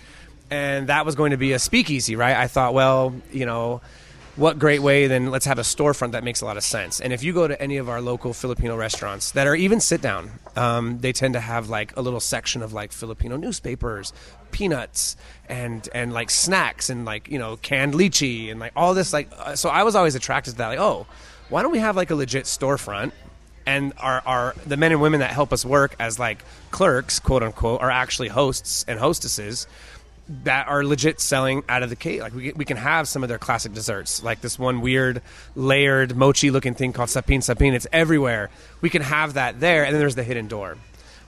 [0.51, 2.37] And that was going to be a speakeasy, right?
[2.37, 3.81] I thought, well, you know,
[4.35, 6.99] what great way then let's have a storefront that makes a lot of sense.
[6.99, 10.01] And if you go to any of our local Filipino restaurants that are even sit
[10.01, 14.13] down, um, they tend to have like a little section of like Filipino newspapers,
[14.51, 15.15] peanuts,
[15.49, 19.31] and and like snacks and like you know canned lychee and like all this like.
[19.35, 20.67] Uh, so I was always attracted to that.
[20.67, 21.07] Like, oh
[21.49, 23.11] why don't we have like a legit storefront
[23.65, 27.43] and our, our the men and women that help us work as like clerks quote
[27.43, 29.67] unquote are actually hosts and hostesses
[30.27, 32.19] that are legit selling out of the cake.
[32.19, 35.21] Like we, we can have some of their classic desserts like this one weird
[35.55, 37.73] layered mochi looking thing called sapin sapin.
[37.73, 38.49] It's everywhere.
[38.81, 40.77] We can have that there and then there's the hidden door.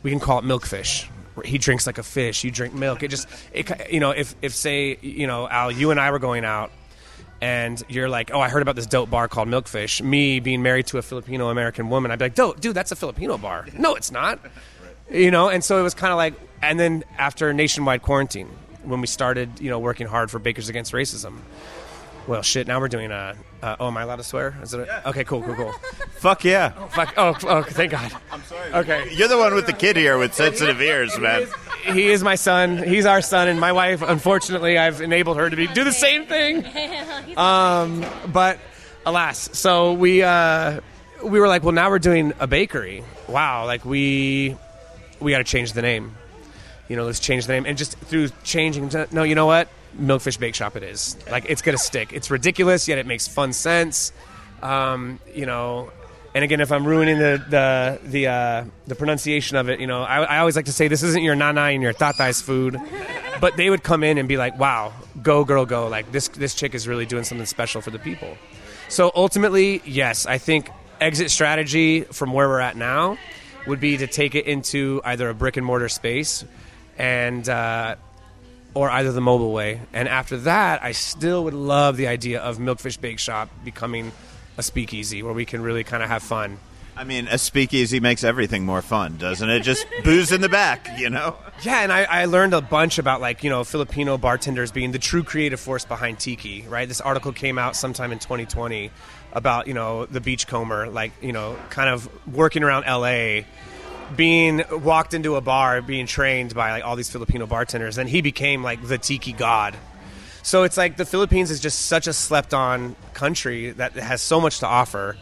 [0.04, 1.08] We can call it milkfish.
[1.46, 2.44] He drinks like a fish.
[2.44, 3.04] You drink milk.
[3.04, 6.20] It just it, you know if if say you know al you and i were
[6.20, 6.72] going out
[7.42, 10.02] and you're like, oh, I heard about this dope bar called Milkfish.
[10.02, 12.96] Me being married to a Filipino American woman, I'd be like, dope, dude, that's a
[12.96, 13.68] Filipino bar.
[13.78, 14.40] No, it's not.
[15.12, 18.50] You know, and so it was kind of like, and then after nationwide quarantine,
[18.84, 21.38] when we started, you know, working hard for Bakers Against Racism,
[22.28, 22.68] well, shit.
[22.68, 23.36] Now we're doing a.
[23.62, 24.58] Uh, oh, am I allowed to swear?
[24.62, 24.82] Is it?
[24.82, 25.02] A, yeah.
[25.10, 25.72] Okay, cool, cool, cool.
[26.18, 26.74] Fuck yeah.
[26.78, 27.14] Oh, fuck.
[27.18, 28.12] Oh, oh, thank God.
[28.32, 28.74] I'm sorry.
[28.74, 31.42] Okay, you're the one with the kid here with sensitive ears, man.
[31.42, 31.48] He
[31.90, 32.78] is, he is my son.
[32.78, 34.02] He's our son, and my wife.
[34.02, 36.66] Unfortunately, I've enabled her to be do the same thing.
[37.38, 38.58] Um, but
[39.06, 40.82] alas, so we uh,
[41.24, 43.04] we were like, well, now we're doing a bakery.
[43.28, 44.58] Wow, like we
[45.20, 46.16] we got to change the name.
[46.88, 48.92] You know, let's change the name, and just through changing.
[49.12, 49.68] No, you know what?
[50.00, 51.18] Milkfish Bake Shop it is.
[51.30, 52.14] Like it's gonna stick.
[52.14, 54.12] It's ridiculous, yet it makes fun sense.
[54.62, 55.92] Um, you know,
[56.36, 60.04] And again, if I'm ruining the the the uh, the pronunciation of it, you know,
[60.04, 62.80] I, I always like to say this isn't your nanai and your tatai's food,
[63.42, 64.94] but they would come in and be like, "Wow,
[65.24, 65.88] go girl, go!
[65.88, 68.38] Like this this chick is really doing something special for the people."
[68.90, 70.70] So ultimately, yes, I think
[71.02, 73.18] exit strategy from where we're at now
[73.66, 76.46] would be to take it into either a brick and mortar space
[76.98, 77.96] and uh,
[78.78, 79.82] or either the mobile way.
[79.94, 84.12] And after that, I still would love the idea of Milkfish Bake Shop becoming
[84.58, 86.60] a speakeasy where we can really kind of have fun.
[86.96, 89.60] I mean, a speakeasy makes everything more fun, doesn't it?
[89.60, 91.36] Just booze in the back, you know?
[91.62, 95.00] Yeah, and I, I learned a bunch about like you know Filipino bartenders being the
[95.00, 96.66] true creative force behind tiki.
[96.68, 98.90] Right, this article came out sometime in 2020
[99.34, 103.44] about you know the beachcomber, like you know, kind of working around LA,
[104.16, 108.22] being walked into a bar, being trained by like all these Filipino bartenders, and he
[108.22, 109.76] became like the tiki god.
[110.44, 114.60] So it's like the Philippines is just such a slept-on country that has so much
[114.60, 115.18] to offer,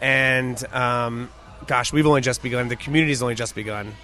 [0.00, 1.30] and um,
[1.66, 2.68] gosh, we've only just begun.
[2.68, 3.94] The community's only just begun.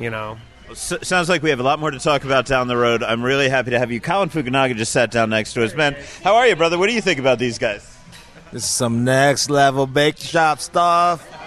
[0.00, 0.38] You know.
[0.70, 3.02] S- sounds like we have a lot more to talk about down the road.
[3.02, 4.00] I'm really happy to have you.
[4.00, 5.74] Colin Fukunaga just sat down next to us.
[5.74, 6.78] Man, how are you, brother?
[6.78, 7.88] What do you think about these guys?
[8.52, 11.41] This is some next level bake shop stuff.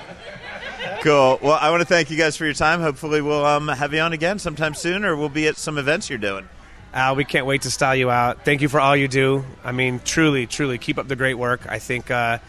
[1.06, 1.38] Cool.
[1.40, 2.82] Well, I want to thank you guys for your time.
[2.82, 6.10] Hopefully, we'll um, have you on again sometime soon, or we'll be at some events
[6.10, 6.50] you're doing.
[6.96, 8.44] Uh, we can't wait to style you out.
[8.44, 9.46] Thank you for all you do.
[9.64, 11.62] I mean, truly, truly, keep up the great work.
[11.70, 12.40] I think uh,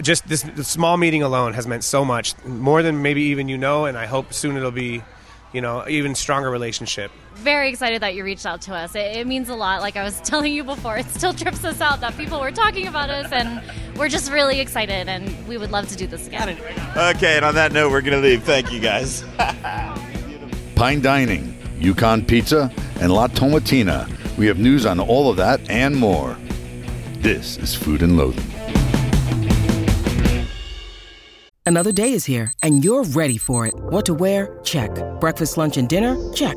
[0.00, 3.58] just this, this small meeting alone has meant so much, more than maybe even you
[3.58, 5.02] know, and I hope soon it'll be,
[5.52, 7.12] you know, even stronger relationship.
[7.36, 8.94] Very excited that you reached out to us.
[8.94, 9.80] It, it means a lot.
[9.80, 12.86] Like I was telling you before, it still trips us out that people were talking
[12.86, 13.62] about us, and
[13.96, 16.58] we're just really excited, and we would love to do this again.
[16.96, 18.42] Okay, and on that note, we're going to leave.
[18.42, 19.24] Thank you, guys.
[20.74, 22.70] Pine Dining, Yukon Pizza,
[23.00, 24.08] and La Tomatina.
[24.36, 26.36] We have news on all of that and more.
[27.18, 28.44] This is Food and Loathing.
[31.64, 33.74] Another day is here, and you're ready for it.
[33.74, 34.58] What to wear?
[34.64, 34.90] Check.
[35.20, 36.16] Breakfast, lunch, and dinner?
[36.32, 36.56] Check.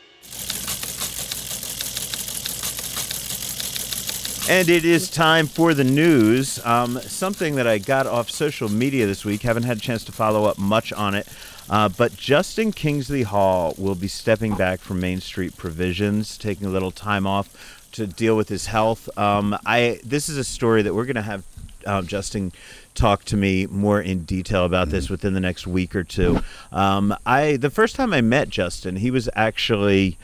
[4.49, 6.59] And it is time for the news.
[6.65, 9.43] Um, something that I got off social media this week.
[9.43, 11.27] Haven't had a chance to follow up much on it.
[11.69, 16.69] Uh, but Justin Kingsley Hall will be stepping back from Main Street Provisions, taking a
[16.69, 19.15] little time off to deal with his health.
[19.17, 21.43] Um, I this is a story that we're going to have
[21.85, 22.51] um, Justin
[22.93, 26.41] talk to me more in detail about this within the next week or two.
[26.71, 30.17] Um, I the first time I met Justin, he was actually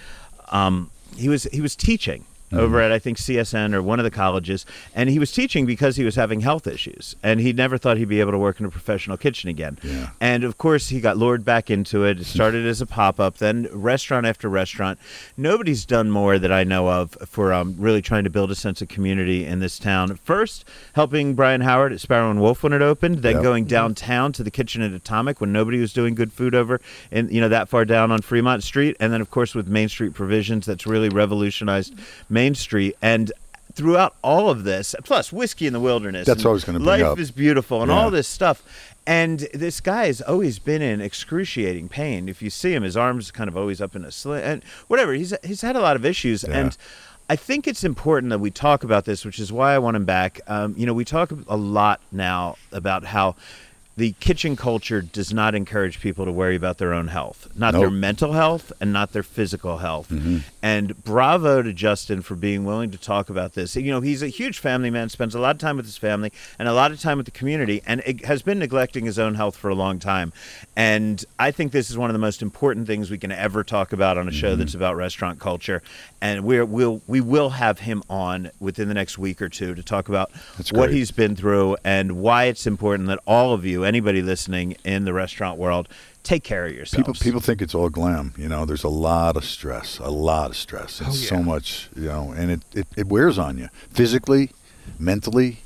[0.50, 4.12] um, he was he was teaching over at I think CSN or one of the
[4.12, 7.98] colleges, and he was teaching because he was having health issues, and he never thought
[7.98, 9.78] he'd be able to work in a professional kitchen again.
[9.84, 10.10] Yeah.
[10.22, 12.20] And of course, he got lured back into it.
[12.20, 14.98] It started as a pop up, then restaurant after restaurant.
[15.36, 18.82] Nobody's done more that I know of for um, really trying to build a sense
[18.82, 20.18] of community in this town.
[20.24, 23.44] First, helping Brian Howard at Sparrow and Wolf when it opened, then Yep.
[23.44, 26.80] going downtown to the kitchen at Atomic when nobody was doing good food over
[27.12, 29.90] and you know that far down on Fremont Street, and then of course with Main
[29.90, 31.94] Street Provisions, that's really revolutionized
[32.38, 33.32] Main Street and.
[33.74, 36.88] Throughout all of this, plus whiskey in the wilderness, That's what I was gonna bring
[37.02, 37.20] Life up.
[37.20, 38.00] is beautiful, and Yeah.
[38.00, 38.64] all this stuff.
[39.06, 42.28] And this guy has always been in excruciating pain.
[42.28, 45.14] If you see him, his arms kind of always up in a slit, and whatever.
[45.14, 46.58] He's he's had a lot of issues, Yeah.
[46.58, 46.78] and
[47.30, 50.06] I think it's important that we talk about this, which is why I want him
[50.06, 50.42] back.
[50.48, 53.36] Um, you know, we talk a lot now about how
[53.98, 57.90] the kitchen culture does not encourage people to worry about their own health, not their
[57.90, 60.10] mental health and not their physical health.
[60.10, 60.38] Mm-hmm.
[60.62, 63.76] And bravo to Justin for being willing to talk about this.
[63.76, 66.32] You know, he's a huge family man, spends a lot of time with his family
[66.60, 69.36] and a lot of time with the community, and it has been neglecting his own
[69.36, 70.34] health for a long time.
[70.76, 73.94] And I think this is one of the most important things we can ever talk
[73.94, 74.60] about on a show Mm-hmm.
[74.60, 75.82] that's about restaurant culture.
[76.22, 79.84] And we're, we'll we will have him on within the next week or two to
[79.84, 80.32] talk about
[80.72, 85.06] what he's been through and why it's important that all of you, anybody listening in
[85.06, 85.88] the restaurant world,
[86.24, 86.98] take care of yourself.
[87.06, 88.34] People people think it's all glam.
[88.38, 91.90] You know, there's a lot of stress, a lot of stress, Oh, and so much.
[91.96, 94.52] You know, and it, it, it wears on you physically,
[95.00, 95.60] mentally,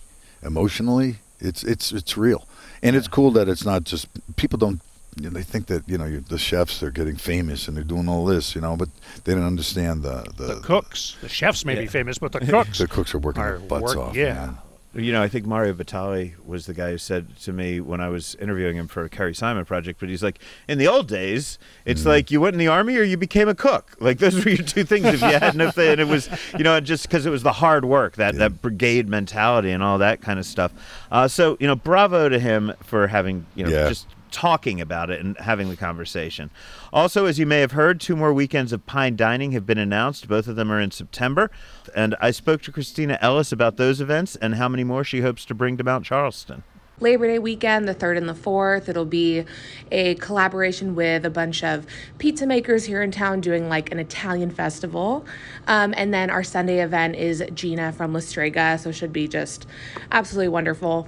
[0.43, 1.17] emotionally.
[1.39, 2.47] It's it's it's real,
[2.83, 4.79] and it's cool that it's not just people don't.
[5.17, 7.83] You know, they think that you know you're, the chefs they're getting famous and they're
[7.83, 8.87] doing all this, you know, but
[9.25, 12.77] they don't understand the the, The cooks, the chefs may be famous, but the cooks,
[12.77, 14.15] the cooks are working are their butts work- off.
[14.15, 14.33] yeah.
[14.33, 14.57] man.
[14.93, 18.09] You know, I think Mario Batali was the guy who said to me when I
[18.09, 21.57] was interviewing him for a Carrie Simon project, but he's like, in the old days,
[21.85, 23.95] it's like you went in the army or you became a cook.
[24.01, 25.81] Like those were your two things if you had no thing.
[25.91, 29.07] And it was, you know, just because it was the hard work, that, that brigade
[29.07, 30.73] mentality and all that kind of stuff.
[31.09, 33.87] Uh, so, you know, bravo to him for having, you know, Yeah.
[33.87, 36.49] just talking about it and having the conversation.
[36.91, 40.27] Also, as you may have heard, two more weekends of Pine Dining have been announced.
[40.27, 41.51] Both of them are in September.
[41.95, 45.45] And I spoke to Christina Ellis about those events and how many more she hopes
[45.45, 46.63] to bring to Mount Charleston.
[47.01, 48.87] Labor Day weekend, the 3rd and the 4th.
[48.87, 49.43] It'll be
[49.91, 51.87] a collaboration with a bunch of
[52.19, 55.25] pizza makers here in town doing like an Italian festival.
[55.67, 59.27] Um, and then our Sunday event is Gina from La Strega, so it should be
[59.27, 59.65] just
[60.11, 61.07] absolutely wonderful.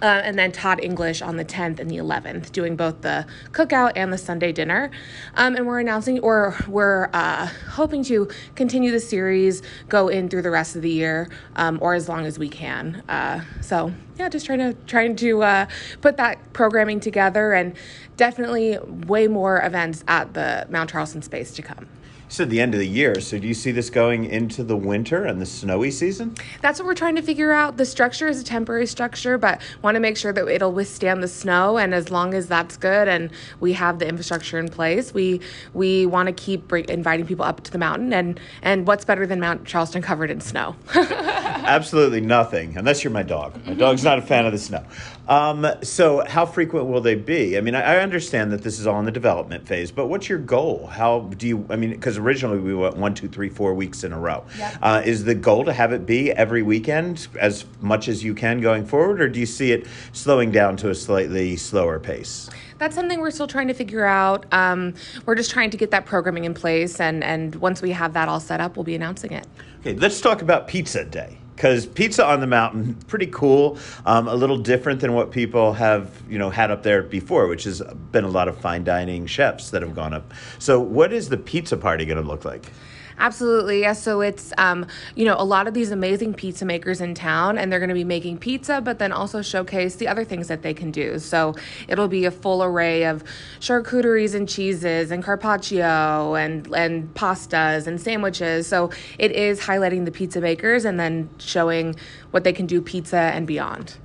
[0.00, 3.92] Uh, and then Todd English on the 10th and the 11th, doing both the cookout
[3.96, 4.90] and the Sunday dinner.
[5.34, 10.42] Um, and we're announcing, or we're uh, hoping to continue the series, go in through
[10.42, 13.02] the rest of the year, um, or as long as we can.
[13.08, 15.66] Uh, so yeah, just trying to trying to uh,
[16.00, 17.74] put that programming together, and
[18.16, 21.86] definitely way more events at the Mount Charleston space to come.
[22.28, 24.76] You said the end of the year, so do you see this going into the
[24.76, 26.34] winter and the snowy season?
[26.60, 27.78] That's what we're trying to figure out.
[27.78, 31.28] The structure is a temporary structure, but want to make sure that it'll withstand the
[31.28, 31.78] snow.
[31.78, 35.40] And as long as that's good and we have the infrastructure in place, we
[35.72, 38.12] we want to keep bring, inviting people up to the mountain.
[38.12, 40.76] And and what's better than Mount Charleston covered in snow?
[40.94, 43.58] Absolutely nothing, unless you're my dog.
[43.66, 44.84] My dog's not a fan of the snow.
[45.28, 47.58] Um, so, how frequent will they be?
[47.58, 50.28] I mean, I, I understand that this is all in the development phase, but what's
[50.28, 50.86] your goal?
[50.86, 51.66] How do you?
[51.68, 54.44] I mean, because originally we went one, two, three, four weeks in a row.
[54.80, 58.62] Uh, is the goal to have it be every weekend as much as you can
[58.62, 62.48] going forward, or do you see it slowing down to a slightly slower pace?
[62.78, 64.46] That's something we're still trying to figure out.
[64.52, 64.94] Um,
[65.26, 68.28] we're just trying to get that programming in place, and and once we have that
[68.28, 69.46] all set up, we'll be announcing it.
[69.80, 74.34] Okay, let's talk about Pizza Day because pizza on the mountain pretty cool, um, a
[74.36, 77.82] little different than what people have you know had up there before, which has
[78.12, 80.32] been a lot of fine dining chefs that have gone up.
[80.60, 82.70] So, what is the pizza party going to look like?
[83.18, 84.02] Absolutely, yes.
[84.02, 87.72] So it's um, you know a lot of these amazing pizza makers in town, and
[87.72, 90.72] they're going to be making pizza, but then also showcase the other things that they
[90.72, 91.18] can do.
[91.18, 91.54] So
[91.88, 93.24] it'll be a full array of
[93.60, 98.66] charcuteries and cheeses and carpaccio and and pastas and sandwiches.
[98.66, 101.96] So it is highlighting the pizza makers and then showing
[102.30, 103.96] what they can do pizza and beyond.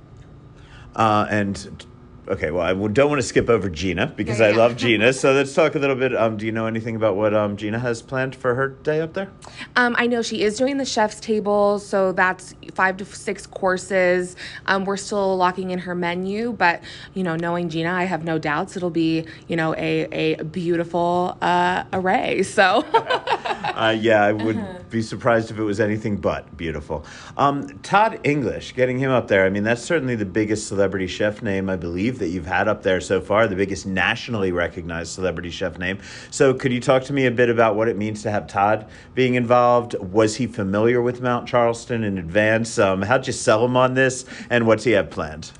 [0.96, 1.86] Uh, and
[2.28, 5.12] okay, well, I don't want to skip over Gina because Yeah, I love Gina.
[5.12, 6.14] So let's talk a little bit.
[6.14, 9.14] Um, do you know anything about what um, Gina has planned for her day up
[9.14, 9.30] there?
[9.76, 14.36] Um, I know she is doing the chef's table, so that's five to six courses.
[14.66, 16.82] Um, we're still locking in her menu, but
[17.14, 21.36] you know, knowing Gina, I have no doubts it'll be you know a a beautiful
[21.40, 22.42] uh, array.
[22.42, 22.84] So
[23.74, 27.04] Uh, yeah, I would be surprised if it was anything but beautiful.
[27.36, 29.44] Um, Todd English, getting him up there.
[29.44, 32.82] I mean, that's certainly the biggest celebrity chef name I believe that you've had up
[32.82, 35.98] there so far, the biggest nationally recognized celebrity chef name.
[36.30, 38.86] So, could you talk to me a bit about what it means to have Todd
[39.14, 39.94] being involved?
[40.00, 42.78] Was he familiar with Mount Charleston in advance?
[42.78, 45.52] Um, how'd you sell him on this, and what's he have planned?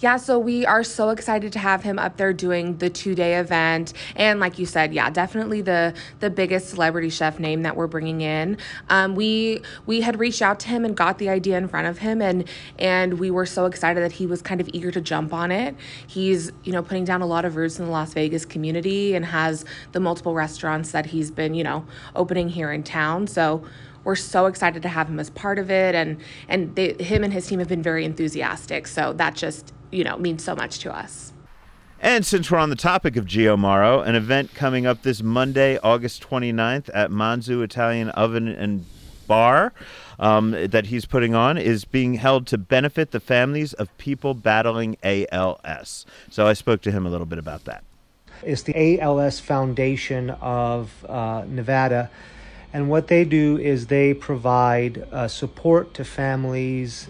[0.00, 3.34] Yeah, so we are so excited to have him up there doing the two day
[3.40, 7.88] event, and like you said, yeah, definitely the the biggest celebrity chef name that we're
[7.88, 8.58] bringing in.
[8.90, 11.98] Um, we we had reached out to him and got the idea in front of
[11.98, 12.44] him, and
[12.78, 15.74] and we were so excited that he was kind of eager to jump on it.
[16.06, 19.24] He's you know putting down a lot of roots in the Las Vegas community and
[19.24, 21.84] has the multiple restaurants that he's been you know
[22.14, 23.26] opening here in town.
[23.26, 23.64] So
[24.04, 26.18] we're so excited to have him as part of it and
[26.48, 30.16] and they, him and his team have been very enthusiastic so that just you know
[30.18, 31.32] means so much to us
[32.00, 35.78] And since we're on the topic of Gio Mauro, an event coming up this Monday,
[35.82, 38.86] August 29th at Monzu Italian Oven and
[39.26, 39.72] Bar
[40.18, 44.96] um, that he's putting on is being held to benefit the families of people battling
[45.04, 46.06] ALS.
[46.30, 47.84] So I spoke to him a little bit about that.
[48.42, 52.10] It's the ALS Foundation of uh, Nevada.
[52.72, 57.08] And what they do is they provide uh, support to families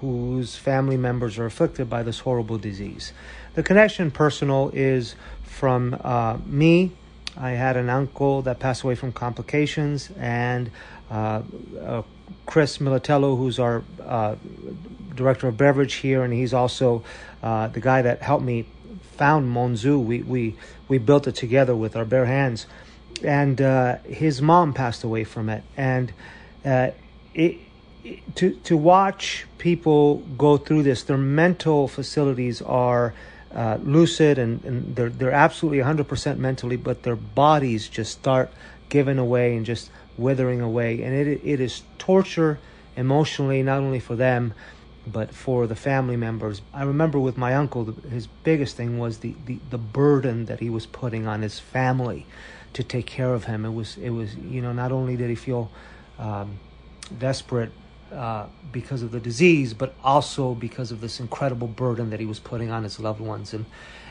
[0.00, 3.12] whose family members are afflicted by this horrible disease.
[3.54, 6.92] The connection personal is from uh, me.
[7.36, 10.70] I had an uncle that passed away from complications, and
[11.10, 11.42] uh,
[11.80, 12.02] uh,
[12.46, 14.36] Chris Militello, who's our uh,
[15.14, 17.04] director of beverage here, and he's also
[17.42, 18.66] uh, the guy that helped me
[19.16, 20.02] found Monzu.
[20.02, 20.56] We we
[20.88, 22.66] we built it together with our bare hands,
[23.24, 25.62] and uh, his mom passed away from it.
[25.76, 26.12] And
[26.64, 26.90] uh,
[27.34, 27.58] it,
[28.04, 33.14] it- to to watch people go through this, their mental facilities are.
[33.54, 38.50] Uh, lucid and, and they're they're absolutely 100% mentally, but their bodies just start
[38.88, 42.58] giving away and just withering away, and it it is torture
[42.96, 44.52] emotionally not only for them,
[45.06, 46.62] but for the family members.
[46.72, 50.70] I remember with my uncle, his biggest thing was the, the, the burden that he
[50.70, 52.26] was putting on his family
[52.74, 53.64] to take care of him.
[53.64, 55.70] It was it was you know not only did he feel
[56.18, 56.58] um,
[57.18, 57.70] desperate
[58.12, 62.38] uh, because of the disease, but also because of this incredible burden that he was
[62.38, 63.54] putting on his loved ones.
[63.54, 63.64] And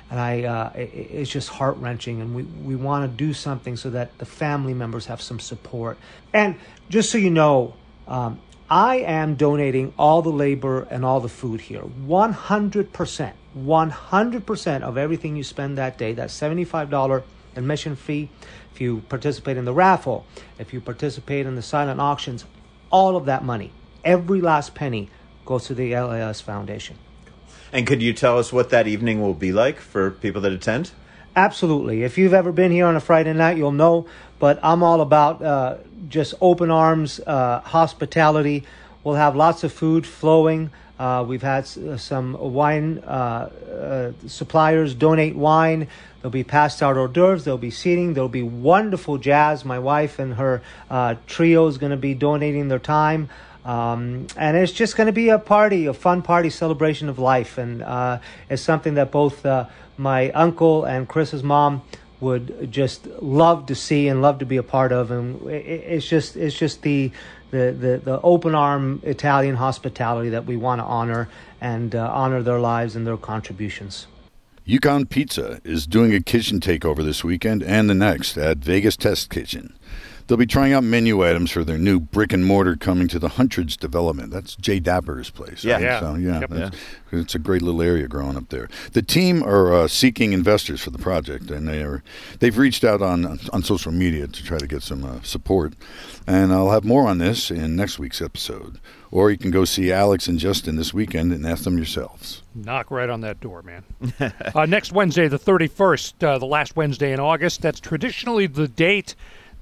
[0.10, 2.22] and I, uh, it, it's just heart wrenching.
[2.22, 5.98] And we we want to do something so that the family members have some support.
[6.34, 6.56] And
[6.90, 7.76] just so you know.
[8.08, 8.40] Um,
[8.70, 11.84] I am donating all the labor and all the food here.
[11.84, 13.34] 100%.
[13.56, 17.24] 100% of everything you spend that day, that $75
[17.56, 18.30] admission fee,
[18.74, 20.26] if you participate in the raffle,
[20.58, 22.46] if you participate in the silent auctions,
[22.92, 23.72] all of that money,
[24.04, 25.10] every last penny,
[25.46, 26.98] goes to the LAS Foundation.
[27.72, 30.92] And could you tell us what that evening will be like for people that attend?
[31.36, 32.04] Absolutely.
[32.04, 34.06] If you've ever been here on a Friday night, you'll know.
[34.38, 35.78] But I'm all about uh,
[36.08, 38.66] just open arms, uh, hospitality.
[39.04, 40.70] We'll have lots of food flowing.
[41.00, 45.88] Uh, we've had s- some wine uh, uh, suppliers donate wine.
[46.22, 47.44] There'll be passed out hors d'oeuvres.
[47.44, 48.14] There'll be seating.
[48.14, 49.66] There'll be wonderful jazz.
[49.66, 53.30] My wife and her uh, trio is going to be donating their time.
[53.66, 57.58] Um, and it's just going to be a party, a fun party celebration of life.
[57.58, 58.20] And uh,
[58.50, 59.66] it's something that both uh,
[59.98, 61.82] my uncle and Chris's mom
[62.20, 65.12] would just love to see and love to be a part of.
[65.12, 67.12] And it's just, it's just the,
[67.54, 71.30] the, the, the open arm Italian hospitality that we want to honor
[71.62, 74.08] and uh, honor their lives and their contributions.
[74.66, 79.30] Yukon Pizza is doing a kitchen takeover this weekend and the next at Vegas Test
[79.30, 79.78] Kitchen.
[80.28, 83.30] They'll be trying out menu items for their new brick and mortar coming to the
[83.30, 84.32] Huntridge development.
[84.32, 85.64] That's Jay Dapper's place.
[85.64, 85.74] Yeah.
[85.74, 85.82] right?
[85.84, 86.00] Yeah.
[86.00, 86.50] So, yeah, Yep.
[86.50, 86.80] that's-
[87.12, 88.68] it's a great little area growing up there.
[88.94, 92.02] The team are uh, seeking investors for the project, and they are
[92.40, 95.74] they've reached out on on social media to try to get some uh, support.
[96.26, 98.80] And I'll have more on this in next week's episode.
[99.12, 102.42] Or you can go see Alex and Justin this weekend and ask them yourselves.
[102.56, 103.84] Knock right on that door, man.
[104.56, 109.14] uh, next Wednesday, the 31st, uh, the last Wednesday in August, that's traditionally the date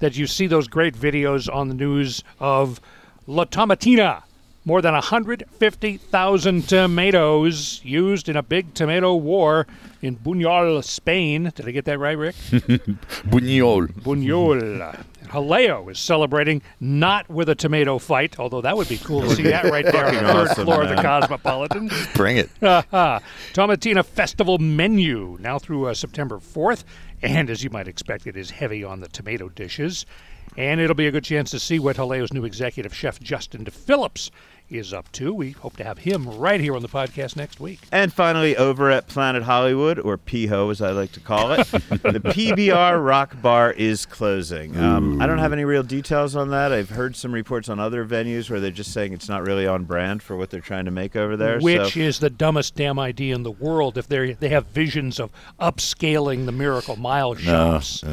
[0.02, 2.82] that you see those great videos on the news of
[3.28, 4.24] La Tomatina.
[4.64, 9.66] More than 150,000 tomatoes used in a big tomato war
[10.04, 11.52] in Buñol, Spain.
[11.56, 12.36] Did I get that right, Rick?
[13.26, 13.92] Buñol.
[13.94, 15.04] Buñol.
[15.32, 19.44] Jaleo is celebrating not with a tomato fight, although that would be cool to see
[19.44, 20.96] that right there on the third awesome, floor of the.
[21.02, 21.90] Cosmopolitan.
[22.16, 22.50] Bring it.
[23.54, 26.84] Tomatina Festival menu now through uh, September 4th.
[27.24, 30.06] And as you might expect, it is heavy on the tomato dishes.
[30.58, 34.32] And it'll be a good chance to see what Jaleo's new executive chef, Justin DePhillips,
[34.72, 35.34] is up to.
[35.34, 37.80] We hope to have him right here on the podcast next week.
[37.92, 42.22] And finally, over at Planet Hollywood, or PHO as I like to call it, the
[42.24, 44.78] PBR Rock Bar is closing.
[44.78, 46.72] Um, I don't have any real details on that.
[46.72, 49.84] I've heard some reports on other venues where they're just saying it's not really on
[49.84, 51.60] brand for what they're trying to make over there.
[51.60, 52.00] Which so.
[52.00, 56.46] is the dumbest damn idea in the world if they they have visions of upscaling
[56.46, 58.04] the Miracle Mile shops.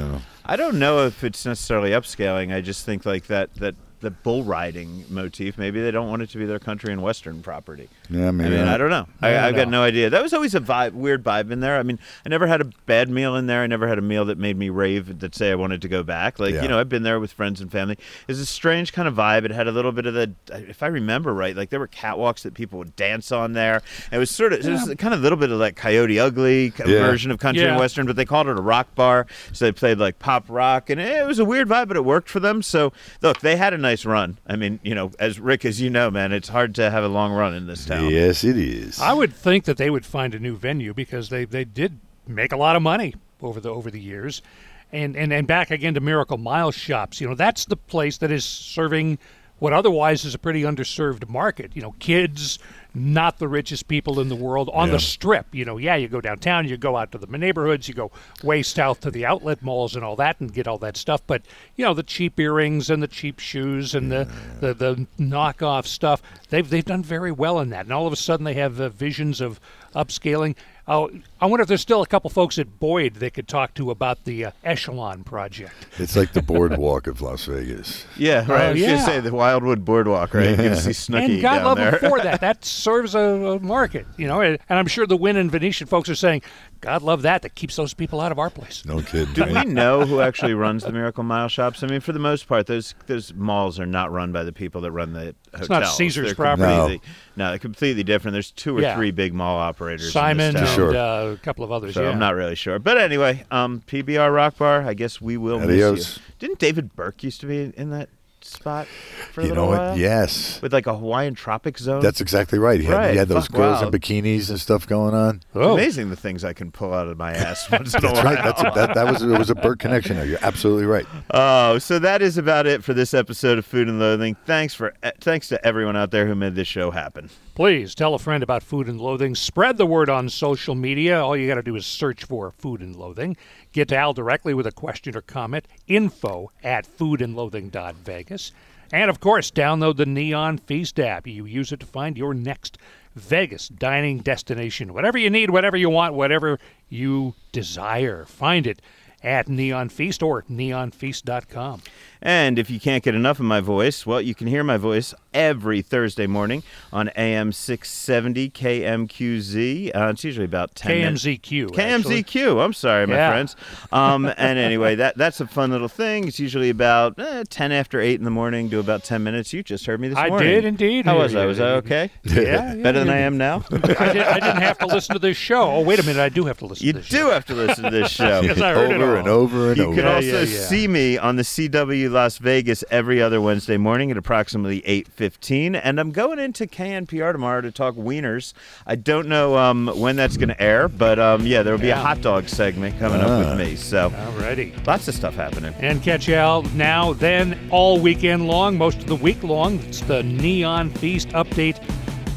[0.44, 2.54] I don't know if it's necessarily upscaling.
[2.54, 5.58] I just think like that that the bull riding motif.
[5.58, 7.88] Maybe they don't want it to be their country and western property.
[8.08, 8.74] Yeah, maybe I mean, not.
[8.74, 9.06] I don't know.
[9.20, 10.08] I, I I've don't got no idea.
[10.10, 11.78] That was always a vibe, weird vibe in there.
[11.78, 13.62] I mean, I never had a bad meal in there.
[13.62, 16.02] I never had a meal that made me rave that say I wanted to go
[16.02, 16.38] back.
[16.38, 16.62] Like Yeah.
[16.62, 17.98] you know, I've been there with friends and family.
[18.28, 19.44] It's a strange kind of vibe.
[19.44, 22.42] It had a little bit of the, if I remember right, like there were catwalks
[22.42, 23.82] that people would dance on there.
[24.12, 26.72] It was sort of, it was kind of a little bit of like Coyote Ugly
[26.78, 26.84] Yeah.
[26.84, 29.26] version of country and western, but they called it a rock bar.
[29.52, 32.28] So they played like pop rock, and it was a weird vibe, but it worked
[32.28, 32.62] for them.
[32.62, 32.92] So
[33.22, 34.38] look, they had a nice run.
[34.46, 37.08] I mean, you know, as Rick, as you know, man, it's hard to have a
[37.08, 38.10] long run in this town.
[38.10, 39.00] Yes, it is.
[39.00, 42.52] I would think that they would find a new venue because they, they did make
[42.52, 44.42] a lot of money over the over the years.
[44.90, 47.20] And, and and back again to Miracle Mile shops.
[47.20, 49.18] You know, that's the place that is serving
[49.58, 51.72] what otherwise is a pretty underserved market.
[51.74, 52.58] You know, kids,
[52.98, 54.94] not the richest people in the world on Yeah.
[54.94, 55.46] the strip.
[55.52, 58.10] You know, yeah, you go downtown, you go out to the neighborhoods, you go
[58.42, 61.22] way south to the outlet malls and all that and get all that stuff.
[61.26, 61.42] But,
[61.76, 64.28] you know, the cheap earrings and the cheap shoes and the,
[64.60, 67.86] the, the knockoff stuff, they've, they've done very well in that.
[67.86, 69.60] And all of a sudden they have uh, visions of
[69.94, 70.54] upscaling.
[70.88, 73.90] Oh, I wonder if there's still a couple folks at Boyd they could talk to
[73.90, 75.74] about the uh, Echelon project.
[75.98, 78.06] It's like the boardwalk of Las Vegas.
[78.16, 78.62] Yeah, right.
[78.62, 78.88] I was yeah.
[78.92, 80.50] gonna say the Wildwood Boardwalk, right?
[80.50, 81.90] You can see Snooki and God down love there.
[81.92, 82.40] them for that.
[82.40, 84.40] That serves a, a market, you know.
[84.40, 86.42] And, and I'm sure the Wynn and Venetian folks are saying,
[86.80, 87.42] God love that.
[87.42, 88.84] That keeps those people out of our place.
[88.84, 89.34] No kidding.
[89.34, 89.66] Do right?
[89.66, 91.82] we know who actually runs the Miracle Mile shops?
[91.82, 94.80] I mean, for the most part, those those malls are not run by the people
[94.82, 95.60] that run the hotels.
[95.60, 96.72] It's not Caesar's They're property.
[96.72, 97.00] completely-
[97.36, 97.48] No.
[97.50, 98.32] they're completely different.
[98.34, 98.94] There's two or Yeah.
[98.96, 100.12] three big mall operators.
[100.12, 100.66] Simon in.
[100.66, 100.88] Sure.
[100.88, 101.94] and uh, a couple of others.
[101.94, 102.10] So yeah.
[102.10, 102.78] I'm not really sure.
[102.78, 104.82] But anyway, um, PBR Rock Bar.
[104.82, 105.94] I guess we will Adios.
[105.96, 106.22] miss you.
[106.38, 108.08] Didn't David Burke used to be in that
[108.48, 108.86] spot
[109.32, 109.98] for a You little know what?
[109.98, 110.60] Yes.
[110.62, 112.02] With like a Hawaiian tropic zone.
[112.02, 112.80] That's exactly right.
[112.80, 113.10] He had, Right.
[113.12, 113.88] he had those Fuck, girls wow.
[113.88, 115.42] in bikinis and stuff going on.
[115.54, 115.74] Oh.
[115.74, 118.24] Amazing the things I can pull out of my ass once in a That's while.
[118.24, 118.44] right.
[118.44, 120.26] That's a, that, that was it was a Burke connection there.
[120.26, 121.06] You're absolutely right.
[121.30, 124.36] Oh, so that is about it for this episode of Food and Loathing.
[124.46, 127.30] Thanks for eh, thanks to everyone out there who made this show happen.
[127.54, 129.34] Please tell a friend about Food and Loathing.
[129.34, 131.20] Spread the word on social media.
[131.24, 133.36] All you got to do is search for Food and Loathing.
[133.72, 135.66] Get to Al directly with a question or comment.
[135.86, 138.52] Info at foodandloathing.vegas.
[138.92, 141.26] And of course, download the Neon Feast app.
[141.26, 142.78] You use it to find your next
[143.14, 144.94] Vegas dining destination.
[144.94, 146.58] Whatever you need, whatever you want, whatever
[146.88, 148.80] you desire, find it
[149.22, 151.82] at Neon Feast or neonfeast.com.
[152.22, 155.12] And if you can't get enough of my voice, well, you can hear my voice
[155.38, 159.94] every Thursday morning on AM 670 KMQZ.
[159.94, 161.24] Uh, it's usually about 10 minutes.
[161.24, 161.68] KMZQ.
[161.70, 162.64] KMZQ.
[162.64, 163.30] I'm sorry, my Yeah.
[163.30, 163.56] friends.
[163.92, 166.26] Um, and anyway, that that's a fun little thing.
[166.26, 169.52] It's usually about eh, 10 after 8 in the morning, do about 10 minutes.
[169.52, 170.48] You just heard me this I morning.
[170.48, 171.46] I did indeed How was I?
[171.46, 172.10] Was I okay?
[172.24, 172.40] Yeah,
[172.74, 173.64] yeah, Better than I am now?
[173.72, 173.78] I,
[174.12, 175.62] did, I didn't have to listen to this show.
[175.70, 176.20] Oh, wait a minute.
[176.20, 177.16] I do have to listen You to this show.
[177.18, 178.40] You do have to listen to this show.
[178.40, 179.18] Yes, I heard it over all.
[179.18, 179.94] and over and You over.
[179.94, 180.66] can Yeah, also yeah, yeah.
[180.66, 184.82] see me on the CW Las Vegas every other Wednesday morning at approximately
[185.30, 185.80] 8.15.
[185.82, 188.52] And I'm going into KNPR tomorrow to talk wieners.
[188.86, 191.90] I don't know um, when that's going to air, but um, yeah, there will be
[191.90, 193.38] a hot dog segment coming up Ah.
[193.50, 193.76] with me.
[193.76, 194.86] So Alrighty.
[194.86, 195.74] lots of stuff happening.
[195.80, 199.78] And catch y'all now, then, all weekend long, most of the week long.
[199.80, 201.78] It's the Neon Feast update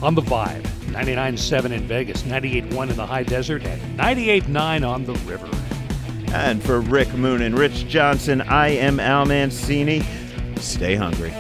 [0.02, 0.62] on the Vibe.
[0.92, 5.50] 99.7 in Vegas, 98.1 in the high desert, and 98.9 on the river.
[6.34, 10.04] And for Rick Moon and Rich Johnson, I am Al Mancini.
[10.58, 11.32] Stay hungry.